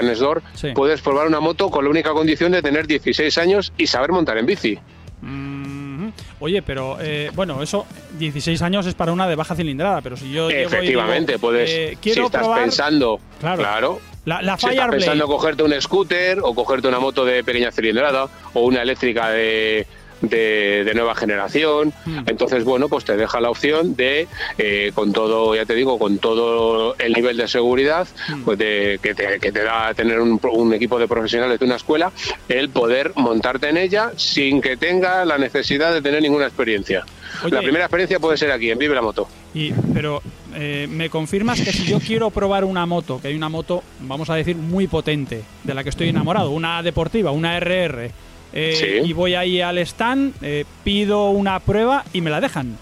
Sí. 0.53 0.69
puedes 0.73 1.01
probar 1.01 1.27
una 1.27 1.39
moto 1.39 1.69
con 1.69 1.83
la 1.83 1.89
única 1.89 2.11
condición 2.11 2.51
de 2.51 2.61
tener 2.61 2.87
16 2.87 3.37
años 3.37 3.73
y 3.77 3.87
saber 3.87 4.11
montar 4.11 4.37
en 4.37 4.45
bici. 4.45 4.77
Mhm. 5.21 6.11
Oye, 6.39 6.61
pero 6.61 6.97
eh, 7.01 7.31
bueno, 7.33 7.61
eso 7.63 7.85
16 8.17 8.61
años 8.61 8.85
es 8.85 8.93
para 8.93 9.11
una 9.11 9.27
de 9.27 9.35
baja 9.35 9.55
cilindrada, 9.55 10.01
pero 10.01 10.15
si 10.15 10.31
yo 10.31 10.49
Efectivamente, 10.49 11.33
digo, 11.33 11.41
puedes. 11.41 11.97
si 12.01 12.09
estás 12.11 12.43
probar 12.43 12.61
pensando, 12.61 13.19
Claro. 13.39 13.57
claro, 13.57 13.99
la, 14.25 14.41
la 14.41 14.57
si 14.57 14.67
estás 14.67 14.89
pensando 14.89 15.25
cogerte 15.27 15.63
un 15.63 15.73
scooter 15.81 16.39
o 16.41 16.53
cogerte 16.53 16.87
una 16.87 16.99
moto 16.99 17.25
de 17.25 17.43
pequeña 17.43 17.71
cilindrada 17.71 18.27
o 18.53 18.61
una 18.61 18.81
eléctrica 18.83 19.29
de, 19.29 19.87
de, 20.21 20.83
de 20.83 20.93
nueva 20.93 21.15
generación. 21.15 21.93
Mm. 22.05 22.19
Entonces, 22.27 22.63
bueno, 22.63 22.89
pues 22.89 23.05
te 23.05 23.15
deja 23.17 23.39
la 23.39 23.49
opción 23.49 23.95
de, 23.95 24.27
eh, 24.57 24.91
con 24.93 25.13
todo, 25.13 25.55
ya 25.55 25.65
te 25.65 25.75
digo, 25.75 25.97
con 25.99 26.17
todo 26.19 26.95
el 26.99 27.13
nivel 27.13 27.37
de 27.37 27.47
seguridad, 27.47 28.07
Mm. 28.29 28.43
pues 28.43 28.57
de, 28.57 28.99
que, 29.01 29.13
te, 29.15 29.39
que 29.39 29.51
te 29.51 29.63
da 29.63 29.93
tener 29.93 30.19
un, 30.19 30.39
un 30.51 30.73
equipo 30.73 30.99
de 30.99 31.07
profesionales 31.07 31.59
de 31.59 31.65
una 31.65 31.75
escuela, 31.75 32.11
el 32.49 32.69
poder 32.69 33.11
montarte 33.15 33.69
en 33.69 33.77
ella 33.77 34.11
sin 34.15 34.61
que 34.61 34.77
tenga 34.77 35.23
la 35.25 35.37
necesidad 35.37 35.93
de 35.93 36.01
tener 36.01 36.21
ninguna 36.21 36.45
experiencia. 36.45 37.05
Oye. 37.43 37.53
La 37.53 37.61
primera 37.61 37.85
experiencia 37.85 38.19
puede 38.19 38.37
ser 38.37 38.51
aquí, 38.51 38.69
en 38.71 38.77
Vive 38.79 38.95
la 38.95 39.01
Moto. 39.01 39.27
Y, 39.53 39.71
pero 39.93 40.21
eh, 40.55 40.87
me 40.89 41.09
confirmas 41.09 41.61
que 41.61 41.71
si 41.71 41.85
yo 41.85 41.99
quiero 41.99 42.29
probar 42.31 42.63
una 42.65 42.85
moto, 42.85 43.19
que 43.21 43.29
hay 43.29 43.35
una 43.35 43.49
moto, 43.49 43.83
vamos 44.01 44.29
a 44.29 44.35
decir, 44.35 44.55
muy 44.55 44.87
potente, 44.87 45.43
de 45.63 45.73
la 45.73 45.83
que 45.83 45.89
estoy 45.89 46.09
enamorado, 46.09 46.51
una 46.51 46.81
deportiva, 46.83 47.31
una 47.31 47.59
RR, 47.59 48.11
eh, 48.53 48.99
Sí. 49.03 49.09
y 49.09 49.13
voy 49.13 49.35
ahí 49.35 49.61
al 49.61 49.77
stand, 49.79 50.33
eh, 50.41 50.65
pido 50.83 51.29
una 51.29 51.59
prueba 51.59 52.03
y 52.13 52.21
me 52.21 52.29
la 52.29 52.41
dejan. 52.41 52.77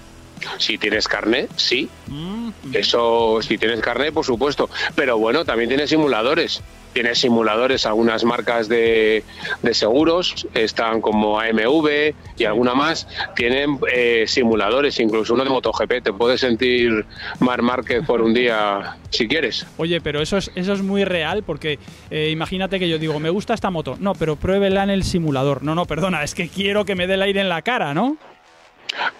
Si 0.59 0.77
tienes 0.77 1.07
carnet, 1.07 1.49
sí. 1.55 1.89
Mm, 2.07 2.49
Eso, 2.73 3.39
si 3.41 3.57
tienes 3.57 3.79
carnet, 3.79 4.13
por 4.13 4.25
supuesto. 4.25 4.69
Pero 4.93 5.17
bueno, 5.17 5.43
también 5.43 5.69
tienes 5.69 5.89
simuladores. 5.89 6.61
Tienes 6.95 7.19
simuladores, 7.19 7.85
algunas 7.85 8.23
marcas 8.23 8.69
de, 8.69 9.21
de 9.61 9.73
seguros, 9.73 10.47
están 10.53 11.01
como 11.01 11.41
AMV 11.41 12.13
y 12.37 12.45
alguna 12.45 12.73
más, 12.73 13.05
tienen 13.35 13.77
eh, 13.91 14.23
simuladores, 14.27 14.97
incluso 15.01 15.33
uno 15.33 15.43
de 15.43 15.49
MotoGP. 15.49 16.01
Te 16.01 16.13
puedes 16.13 16.39
sentir 16.39 17.05
Mar 17.41 17.61
Márquez 17.61 18.05
por 18.05 18.21
un 18.21 18.33
día 18.33 18.95
si 19.09 19.27
quieres. 19.27 19.67
Oye, 19.75 19.99
pero 19.99 20.21
eso 20.21 20.37
es, 20.37 20.49
eso 20.55 20.71
es 20.71 20.81
muy 20.81 21.03
real 21.03 21.43
porque 21.43 21.79
eh, 22.09 22.29
imagínate 22.31 22.79
que 22.79 22.87
yo 22.87 22.97
digo, 22.97 23.19
me 23.19 23.29
gusta 23.29 23.53
esta 23.53 23.69
moto. 23.69 23.97
No, 23.99 24.13
pero 24.13 24.37
pruébela 24.37 24.81
en 24.81 24.89
el 24.89 25.03
simulador. 25.03 25.63
No, 25.63 25.75
no, 25.75 25.83
perdona, 25.87 26.23
es 26.23 26.33
que 26.33 26.47
quiero 26.47 26.85
que 26.85 26.95
me 26.95 27.07
dé 27.07 27.15
el 27.15 27.23
aire 27.23 27.41
en 27.41 27.49
la 27.49 27.61
cara, 27.61 27.93
¿no? 27.93 28.15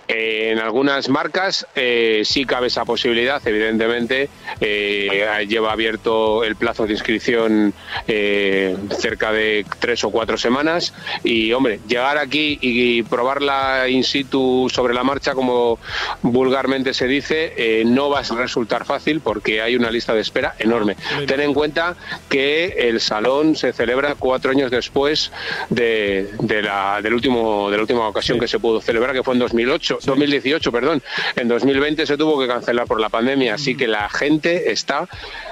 Eh, 0.08 0.52
en 0.52 0.60
algunas 0.60 1.10
marcas 1.10 1.68
eh, 1.76 2.22
sí 2.26 2.46
cabe 2.46 2.68
esa 2.68 2.86
posibilidad, 2.86 3.46
evidentemente. 3.46 4.30
eh, 4.62 5.46
lleva 5.48 5.72
abierto 5.72 6.44
el 6.44 6.56
plazo 6.56 6.86
de 6.86 6.94
inscripción 6.94 7.74
eh, 8.08 8.76
cerca 8.98 9.32
de 9.32 9.66
tres 9.80 10.04
o 10.04 10.12
cuatro 10.12 10.38
semanas. 10.38 10.94
Y, 11.24 11.52
hombre, 11.54 11.80
llegar 11.88 12.18
aquí 12.18 12.58
y 12.62 13.04
probarla 13.04 13.88
in 13.90 14.04
situ 14.04 14.70
sobre 14.72 14.94
la 14.94 15.04
marcha, 15.04 15.34
como 15.34 15.80
vulgarmente 16.22 16.94
se 16.94 17.08
dice, 17.08 17.84
no 17.86 18.10
va 18.10 18.20
a 18.20 18.24
resultar 18.24 18.86
fácil 18.86 19.22
porque 19.22 19.62
hay 19.62 19.76
una 19.76 19.92
lista 19.92 20.14
de 20.14 20.22
espera 20.22 20.56
enorme. 20.60 20.96
Ten 21.28 21.42
en 21.42 21.54
cuenta 21.54 21.96
que 22.30 22.76
el 22.78 23.00
salón 23.00 23.56
se 23.56 23.74
celebra 23.74 24.16
cuatro 24.16 24.52
años 24.52 24.72
después 24.72 25.32
de, 25.70 26.30
de 26.40 26.62
la, 26.62 27.02
del 27.02 27.14
último, 27.14 27.70
de 27.70 27.78
la 27.78 27.82
última 27.82 28.08
ocasión 28.08 28.40
que 28.40 28.48
se 28.48 28.60
pudo 28.60 28.82
celebrar, 28.82 29.14
que 29.14 29.24
fue 29.24 29.34
en 29.34 29.40
2008, 29.66 30.00
2018, 30.06 30.72
perdón. 30.72 31.02
En 31.36 31.48
2020 31.48 32.06
se 32.06 32.18
tuvo 32.18 32.40
que 32.40 32.48
cancelar 32.48 32.88
por 32.88 33.00
la 33.00 33.10
pandemia, 33.10 33.56
así 33.56 33.76
que 33.76 33.88
la 33.88 34.10
gente 34.10 34.72
está 34.72 35.08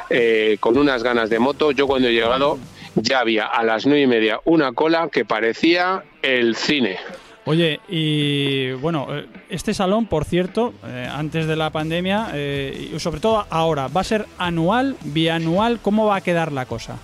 eh, 0.10 0.58
con 0.60 0.78
unas 0.78 1.04
ganas 1.04 1.30
de 1.30 1.40
moto. 1.40 1.72
Yo 1.72 1.88
cuando 1.88 2.08
he 2.08 2.14
llegado 2.14 2.60
ya 2.96 3.20
había 3.20 3.46
a 3.46 3.64
las 3.64 3.86
nueve 3.86 4.02
y 4.02 4.08
media 4.08 4.40
una 4.46 4.72
cola 4.74 5.10
que 5.12 5.26
parecía 5.26 6.04
el 6.22 6.56
cine. 6.56 6.98
Oye, 7.46 7.82
y 7.90 8.72
bueno, 8.74 9.08
eh, 9.10 9.26
este 9.50 9.74
salón, 9.74 10.06
por 10.06 10.24
cierto, 10.24 10.74
eh, 10.86 11.08
antes 11.12 11.46
de 11.46 11.58
la 11.58 11.72
pandemia, 11.72 12.30
eh, 12.34 12.92
y 12.96 13.00
sobre 13.00 13.20
todo 13.20 13.46
ahora, 13.50 13.90
¿va 13.90 14.02
a 14.02 14.06
ser 14.06 14.28
anual, 14.38 14.96
bianual? 15.04 15.80
¿Cómo 15.82 16.06
va 16.06 16.18
a 16.18 16.22
quedar 16.22 16.54
la 16.54 16.66
cosa? 16.66 17.00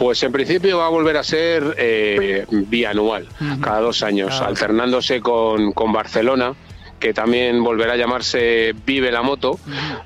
Pues 0.00 0.22
en 0.22 0.32
principio 0.32 0.78
va 0.78 0.86
a 0.86 0.88
volver 0.88 1.18
a 1.18 1.22
ser 1.22 1.74
eh, 1.76 2.46
bianual, 2.50 3.28
cada 3.60 3.80
dos 3.80 4.02
años, 4.02 4.30
Claro. 4.30 4.46
alternándose 4.46 5.20
con, 5.20 5.72
con 5.72 5.92
Barcelona, 5.92 6.54
que 6.98 7.12
también 7.12 7.62
volverá 7.62 7.92
a 7.92 7.96
llamarse 7.96 8.74
Vive 8.86 9.12
la 9.12 9.20
Moto, 9.20 9.60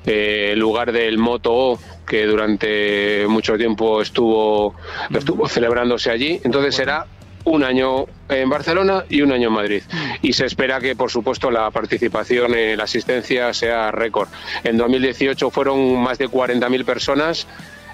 eh, 0.05 0.49
en 0.51 0.59
lugar 0.59 0.91
del 0.91 1.17
Moto 1.17 1.53
O, 1.53 1.79
que 2.05 2.25
durante 2.25 3.25
mucho 3.29 3.57
tiempo 3.57 4.01
estuvo, 4.01 4.75
estuvo 5.13 5.47
celebrándose 5.47 6.11
allí. 6.11 6.41
Entonces 6.43 6.75
será 6.75 7.05
un 7.45 7.63
año 7.63 8.05
en 8.27 8.49
Barcelona 8.49 9.05
y 9.07 9.21
un 9.21 9.31
año 9.31 9.47
en 9.47 9.53
Madrid. 9.53 9.83
Y 10.21 10.33
se 10.33 10.45
espera 10.45 10.81
que, 10.81 10.97
por 10.97 11.09
supuesto, 11.09 11.49
la 11.51 11.71
participación, 11.71 12.51
la 12.75 12.83
asistencia 12.83 13.53
sea 13.53 13.91
récord. 13.91 14.27
En 14.65 14.75
2018 14.77 15.51
fueron 15.51 16.01
más 16.01 16.17
de 16.17 16.27
40.000 16.27 16.83
personas 16.83 17.47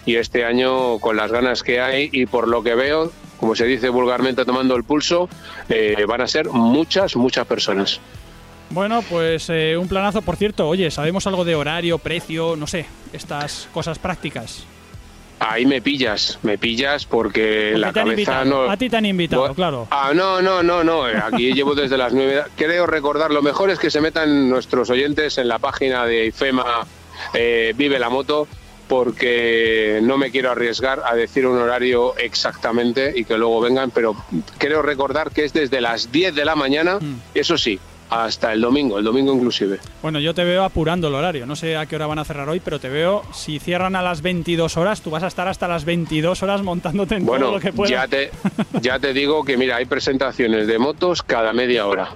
y 0.05 0.15
este 0.15 0.45
año, 0.45 0.99
con 0.99 1.15
las 1.17 1.31
ganas 1.31 1.63
que 1.63 1.79
hay 1.81 2.09
y 2.11 2.25
por 2.25 2.47
lo 2.47 2.63
que 2.63 2.75
veo, 2.75 3.11
como 3.39 3.55
se 3.55 3.65
dice 3.65 3.89
vulgarmente 3.89 4.45
tomando 4.45 4.75
el 4.75 4.83
pulso, 4.83 5.29
eh, 5.69 6.05
van 6.07 6.21
a 6.21 6.27
ser 6.27 6.49
muchas, 6.49 7.15
muchas 7.15 7.45
personas. 7.47 7.99
Bueno, 8.69 9.01
pues 9.09 9.49
eh, 9.49 9.75
un 9.77 9.87
planazo, 9.87 10.21
por 10.21 10.37
cierto. 10.37 10.67
Oye, 10.67 10.89
¿sabemos 10.91 11.27
algo 11.27 11.43
de 11.43 11.55
horario, 11.55 11.97
precio, 11.97 12.55
no 12.55 12.67
sé, 12.67 12.85
estas 13.11 13.67
cosas 13.73 13.99
prácticas? 13.99 14.63
Ahí 15.39 15.65
me 15.65 15.81
pillas, 15.81 16.37
me 16.43 16.59
pillas 16.59 17.05
porque 17.05 17.69
Porque 17.71 17.77
la 17.79 17.91
cabeza 17.91 18.11
invitado. 18.11 18.45
no... 18.45 18.71
A 18.71 18.77
ti 18.77 18.89
te 18.91 18.97
han 18.97 19.07
invitado, 19.07 19.53
claro. 19.55 19.87
Ah, 19.89 20.11
no, 20.13 20.39
no, 20.41 20.61
no, 20.61 20.83
no. 20.83 21.09
eh, 21.09 21.17
Aquí 21.17 21.51
llevo 21.55 21.73
desde 21.73 21.97
las 21.97 22.13
nueve. 22.13 22.43
Creo 22.55 22.85
recordar, 22.85 23.31
lo 23.31 23.41
mejor 23.41 23.71
es 23.71 23.79
que 23.79 23.89
se 23.89 24.01
metan 24.01 24.47
nuestros 24.49 24.89
oyentes 24.91 25.39
en 25.39 25.47
la 25.47 25.57
página 25.57 26.05
de 26.05 26.27
IFEMA 26.27 26.85
eh, 27.33 27.73
Vive 27.75 27.97
la 27.97 28.09
Moto, 28.09 28.47
porque 28.91 29.99
no 30.03 30.17
me 30.17 30.31
quiero 30.31 30.51
arriesgar 30.51 31.01
a 31.05 31.15
decir 31.15 31.47
un 31.47 31.57
horario 31.57 32.15
exactamente 32.17 33.13
y 33.15 33.23
que 33.23 33.37
luego 33.37 33.61
vengan, 33.61 33.89
pero 33.89 34.15
creo 34.57 34.81
recordar 34.81 35.31
que 35.31 35.45
es 35.45 35.53
desde 35.53 35.79
las 35.81 36.11
10 36.11 36.35
de 36.35 36.43
la 36.45 36.55
mañana, 36.55 36.99
Mm. 36.99 37.15
eso 37.33 37.57
sí, 37.57 37.79
hasta 38.09 38.51
el 38.51 38.59
domingo, 38.61 38.99
el 38.99 39.05
domingo 39.05 39.33
inclusive. 39.33 39.79
Bueno, 40.01 40.19
yo 40.19 40.33
te 40.33 40.43
veo 40.43 40.63
apurando 40.65 41.07
el 41.07 41.15
horario. 41.15 41.45
No 41.45 41.55
sé 41.55 41.77
a 41.77 41.85
qué 41.85 41.95
hora 41.95 42.05
van 42.07 42.19
a 42.19 42.25
cerrar 42.25 42.47
hoy, 42.49 42.59
pero 42.59 42.79
te 42.79 42.89
veo, 42.89 43.23
si 43.33 43.59
cierran 43.59 43.95
a 43.95 44.01
las 44.01 44.21
22 44.21 44.75
horas, 44.77 45.01
tú 45.01 45.09
vas 45.09 45.23
a 45.23 45.27
estar 45.27 45.47
hasta 45.47 45.67
las 45.67 45.85
22 45.85 46.43
horas 46.43 46.61
montándote 46.61 47.15
en 47.15 47.25
todo 47.25 47.39
lo 47.39 47.59
que 47.59 47.71
puedas. 47.71 47.89
ya 47.91 48.07
te, 48.07 48.29
ya 48.81 48.99
te 48.99 49.13
digo 49.13 49.43
que 49.45 49.55
mira, 49.57 49.77
hay 49.77 49.85
presentaciones 49.85 50.67
de 50.67 50.77
motos 50.77 51.23
cada 51.23 51.53
media 51.53 51.87
hora. 51.87 52.09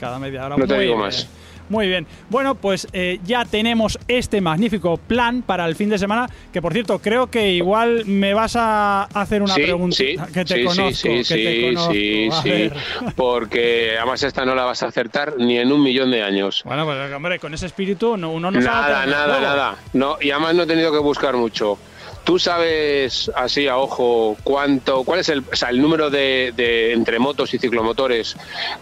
Cada 0.00 0.18
media 0.18 0.44
hora. 0.46 0.56
No 0.56 0.66
te 0.66 0.74
digo 0.80 0.94
bien. 0.94 0.98
más. 1.06 1.28
Muy 1.70 1.86
bien. 1.88 2.06
Bueno, 2.28 2.54
pues 2.56 2.86
eh, 2.92 3.18
ya 3.24 3.44
tenemos 3.46 3.98
este 4.08 4.40
magnífico 4.42 4.98
plan 4.98 5.40
para 5.42 5.64
el 5.66 5.74
fin 5.76 5.88
de 5.88 5.98
semana. 5.98 6.28
Que 6.52 6.60
por 6.60 6.72
cierto, 6.74 6.98
creo 6.98 7.28
que 7.30 7.52
igual 7.52 8.04
me 8.06 8.34
vas 8.34 8.56
a 8.56 9.04
hacer 9.04 9.40
una 9.40 9.54
sí, 9.54 9.62
pregunta. 9.62 9.96
sí, 9.96 10.16
que 10.34 10.44
te 10.44 10.54
sí, 10.56 10.64
conozco. 10.64 10.92
sí, 10.92 11.08
que 11.08 11.24
sí, 11.24 11.34
te 11.34 11.52
sí, 11.54 11.74
conozco. 11.74 11.92
sí, 11.92 12.28
sí, 12.42 12.70
porque 13.16 13.94
además 13.96 14.22
esta 14.22 14.44
no 14.44 14.54
la 14.54 14.64
vas 14.64 14.82
a 14.82 14.86
acertar 14.88 15.34
ni 15.38 15.58
en 15.58 15.70
un 15.72 15.82
millón 15.82 16.10
de 16.10 16.22
años. 16.22 16.62
Bueno, 16.64 16.84
pues 16.84 17.12
hombre, 17.12 17.38
con 17.38 17.54
ese 17.54 17.66
espíritu 17.66 18.16
no, 18.16 18.32
uno 18.32 18.50
no 18.50 18.60
sabe 18.60 18.74
Nada, 18.82 18.98
hacer 19.00 19.10
nada, 19.10 19.24
juego. 19.26 19.40
nada. 19.40 19.76
No, 19.92 20.16
y 20.20 20.30
además 20.30 20.54
no 20.56 20.62
he 20.64 20.66
tenido 20.66 20.92
que 20.92 20.98
buscar 20.98 21.36
mucho. 21.36 21.78
¿Tú 22.24 22.38
sabes 22.38 23.30
así 23.34 23.66
a 23.66 23.78
ojo 23.78 24.36
cuánto, 24.44 25.04
cuál 25.04 25.20
es 25.20 25.28
el, 25.30 25.40
o 25.40 25.56
sea, 25.56 25.70
el 25.70 25.80
número 25.80 26.10
de, 26.10 26.52
de 26.56 26.92
entre 26.92 27.18
motos 27.18 27.52
y 27.54 27.58
ciclomotores 27.58 28.36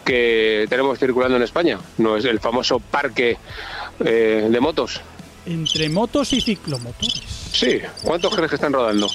que 0.04 0.66
tenemos 0.68 0.98
circulando 0.98 1.36
en 1.36 1.42
España? 1.42 1.78
No 1.98 2.16
es 2.16 2.24
el 2.24 2.40
famoso 2.40 2.80
parque 2.80 3.38
eh, 4.04 4.48
de 4.50 4.60
motos. 4.60 5.00
Entre 5.46 5.88
motos 5.88 6.32
y 6.32 6.40
ciclomotores. 6.40 7.22
Sí, 7.52 7.80
¿cuántos 8.02 8.34
crees 8.34 8.50
que 8.50 8.56
están 8.56 8.72
rodando? 8.72 9.08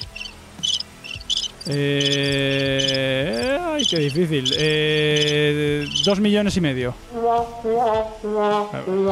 Eh, 1.66 3.58
ay, 3.74 3.84
qué 3.88 3.98
difícil. 3.98 4.52
Eh, 4.58 5.86
dos 6.04 6.20
millones 6.20 6.56
y 6.56 6.60
medio. 6.60 6.94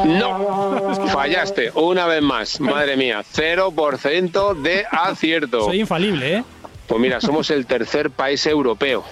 No, 0.05 0.97
fallaste 1.09 1.71
una 1.75 2.07
vez 2.07 2.23
más. 2.23 2.61
Madre 2.61 2.97
mía, 2.97 3.23
0% 3.35 4.55
de 4.63 4.85
acierto. 4.91 5.65
Soy 5.67 5.81
infalible, 5.81 6.37
¿eh? 6.39 6.45
Pues 6.87 7.01
mira, 7.01 7.21
somos 7.21 7.51
el 7.51 7.67
tercer 7.67 8.11
país 8.11 8.45
europeo 8.47 9.05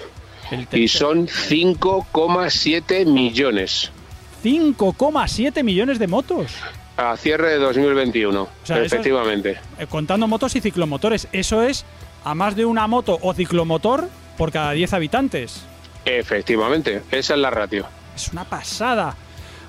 y 0.73 0.89
son 0.89 1.27
5,7 1.29 3.07
millones. 3.07 3.91
5,7 4.43 5.63
millones 5.63 5.99
de 5.99 6.07
motos. 6.07 6.53
A 6.97 7.17
cierre 7.17 7.51
de 7.51 7.57
2021, 7.59 8.49
sea, 8.65 8.77
eso 8.77 8.85
es- 8.85 8.93
efectivamente. 8.93 9.59
Eh, 9.79 9.87
contando 9.89 10.27
motos 10.27 10.55
y 10.57 10.61
ciclomotores. 10.61 11.29
Eso 11.33 11.63
es 11.63 11.87
a 12.25 12.35
más 12.35 12.57
de 12.57 12.65
una 12.65 12.87
moto 12.87 13.19
o 13.23 13.35
ciclomotor 13.35 14.09
por 14.37 14.53
cada 14.53 14.73
10 14.73 14.93
habitantes. 14.95 15.65
Efectivamente, 16.05 17.03
esa 17.11 17.35
es 17.35 17.41
la 17.41 17.51
ratio. 17.51 17.87
Es 18.15 18.29
una 18.33 18.45
pasada. 18.45 19.17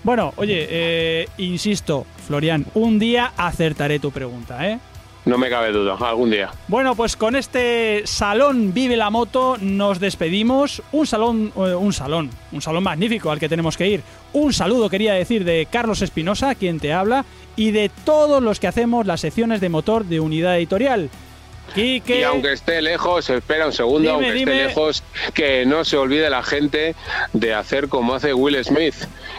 Bueno, 0.04 0.34
oye, 0.38 0.68
eh, 0.70 1.28
insisto, 1.38 2.06
Florian, 2.26 2.66
un 2.74 2.98
día 2.98 3.34
acertaré 3.38 4.00
tu 4.00 4.12
pregunta, 4.12 4.68
¿eh? 4.68 4.80
No 5.24 5.38
me 5.38 5.52
cabe 5.52 5.72
duda, 5.72 5.96
algún 6.00 6.32
día. 6.32 6.50
Bueno, 6.68 6.96
pues 6.96 7.16
con 7.16 7.36
este 7.36 8.02
salón 8.06 8.74
Vive 8.74 8.98
la 8.98 9.12
Moto 9.12 9.56
nos 9.62 10.00
despedimos. 10.00 10.82
Un 10.92 11.06
salón, 11.06 11.54
eh, 11.56 11.76
un 11.76 11.94
salón, 11.94 12.32
un 12.52 12.62
salón 12.62 12.84
magnífico 12.84 13.30
al 13.30 13.40
que 13.40 13.48
tenemos 13.48 13.78
que 13.78 13.88
ir. 13.88 14.02
Un 14.34 14.52
saludo 14.52 14.90
quería 14.90 15.14
decir 15.14 15.44
de 15.44 15.68
Carlos 15.70 16.02
Espinosa, 16.02 16.56
quien 16.56 16.80
te 16.80 16.92
habla, 16.92 17.26
y 17.56 17.70
de 17.70 17.92
todos 18.04 18.42
los 18.42 18.60
que 18.60 18.68
hacemos 18.68 19.06
las 19.06 19.22
secciones 19.22 19.62
de 19.62 19.70
motor 19.70 20.06
de 20.06 20.20
Unidad 20.20 20.58
Editorial. 20.58 21.12
Quique. 21.74 22.20
Y 22.20 22.24
aunque 22.24 22.54
esté 22.54 22.82
lejos, 22.82 23.30
espera 23.30 23.66
un 23.68 23.74
segundo, 23.74 24.00
Dime, 24.00 24.12
aunque 24.14 24.34
dime. 24.34 24.52
esté 24.52 24.68
lejos, 24.68 25.04
que 25.34 25.66
no 25.66 25.86
se 25.86 25.98
olvide 25.98 26.30
la 26.30 26.44
gente 26.44 26.96
de 27.34 27.54
hacer 27.54 27.88
como 27.88 28.14
hace 28.16 28.34
Will 28.34 28.64
Smith, 28.64 28.96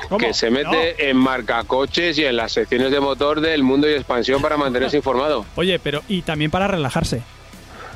¿Cómo? 0.08 0.18
que 0.18 0.32
se 0.34 0.50
mete 0.50 1.10
en 1.10 1.16
marcacoches 1.16 2.18
y 2.18 2.24
en 2.24 2.36
las 2.36 2.52
secciones 2.52 2.90
de 2.90 3.00
motor 3.00 3.40
del 3.40 3.62
mundo 3.62 3.88
y 3.88 3.92
expansión 3.94 4.40
para 4.40 4.56
mantenerse 4.56 4.96
informado. 4.96 5.44
Oye, 5.56 5.78
pero 5.78 6.02
y 6.08 6.22
también 6.22 6.50
para 6.50 6.66
relajarse. 6.68 7.22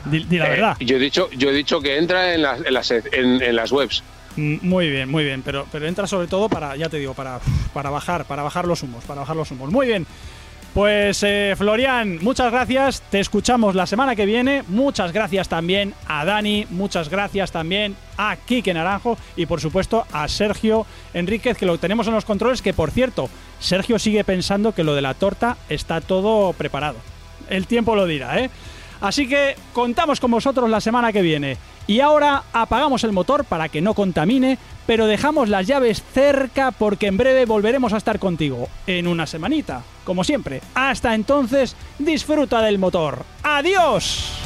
Di, 0.05 0.20
di 0.25 0.38
la 0.38 0.46
Eh, 0.46 0.51
verdad. 0.51 0.77
yo 0.81 0.96
he 0.96 1.01
dicho, 1.01 1.29
yo 1.37 1.51
he 1.51 1.53
dicho 1.53 1.81
que 1.81 1.96
entra 1.99 2.35
en 2.35 2.42
las, 2.42 2.61
en 2.64 2.75
las, 2.75 2.90
en- 2.90 3.42
en 3.42 3.57
las 3.57 3.72
webs. 3.72 4.03
Mm, 4.37 4.57
Muy 4.61 4.90
bien, 4.90 5.09
muy 5.11 5.25
bien, 5.25 5.42
pero, 5.42 5.66
pero 5.72 5.87
entra 5.88 6.07
sobre 6.07 6.27
todo 6.29 6.49
para, 6.51 6.77
ya 6.77 6.88
te 6.90 6.99
digo, 6.99 7.14
para, 7.14 7.40
para 7.72 7.88
bajar, 7.90 8.27
para 8.27 8.42
bajar 8.42 8.66
los 8.66 8.83
humos, 8.83 9.03
para 9.05 9.20
bajar 9.22 9.35
los 9.35 9.51
humos. 9.51 9.70
Muy 9.70 9.87
bien. 9.87 10.07
Pues 10.74 11.22
eh, 11.22 11.54
Florian, 11.56 12.18
muchas 12.22 12.52
gracias, 12.52 13.00
te 13.10 13.18
escuchamos 13.18 13.74
la 13.74 13.86
semana 13.86 14.14
que 14.14 14.26
viene. 14.26 14.62
Muchas 14.68 15.10
gracias 15.10 15.48
también 15.48 15.94
a 16.06 16.26
Dani, 16.26 16.66
muchas 16.68 17.08
gracias 17.08 17.50
también 17.50 17.96
a 18.18 18.36
Quique 18.36 18.74
Naranjo 18.74 19.16
y 19.36 19.46
por 19.46 19.62
supuesto 19.62 20.06
a 20.12 20.28
Sergio 20.28 20.84
Enríquez, 21.14 21.56
que 21.56 21.64
lo 21.64 21.78
tenemos 21.78 22.06
en 22.08 22.12
los 22.12 22.26
controles, 22.26 22.60
que 22.60 22.74
por 22.74 22.90
cierto, 22.90 23.30
Sergio 23.58 23.98
sigue 23.98 24.22
pensando 24.22 24.74
que 24.74 24.84
lo 24.84 24.94
de 24.94 25.00
la 25.00 25.14
torta 25.14 25.56
está 25.70 26.02
todo 26.02 26.52
preparado. 26.52 26.98
El 27.48 27.66
tiempo 27.66 27.96
lo 27.96 28.04
dirá, 28.04 28.38
¿eh? 28.38 28.50
Así 29.00 29.28
que 29.28 29.56
contamos 29.72 30.20
con 30.20 30.30
vosotros 30.30 30.68
la 30.68 30.80
semana 30.80 31.12
que 31.12 31.22
viene. 31.22 31.56
Y 31.87 32.01
ahora 32.01 32.42
apagamos 32.53 33.05
el 33.05 33.12
motor 33.12 33.44
para 33.44 33.68
que 33.68 33.81
no 33.81 33.94
contamine, 33.94 34.59
pero 34.87 35.07
dejamos 35.07 35.49
las 35.49 35.66
llaves 35.66 36.03
cerca 36.12 36.72
porque 36.72 37.07
en 37.07 37.16
breve 37.16 37.46
volveremos 37.46 37.92
a 37.92 37.99
estar 37.99 38.18
contigo. 38.18 38.68
En 38.87 39.07
una 39.07 39.27
semanita, 39.27 39.83
como 40.05 40.25
siempre. 40.25 40.61
Hasta 40.75 41.14
entonces, 41.14 41.77
disfruta 41.99 42.61
del 42.62 42.79
motor. 42.79 43.25
¡Adiós! 43.42 44.45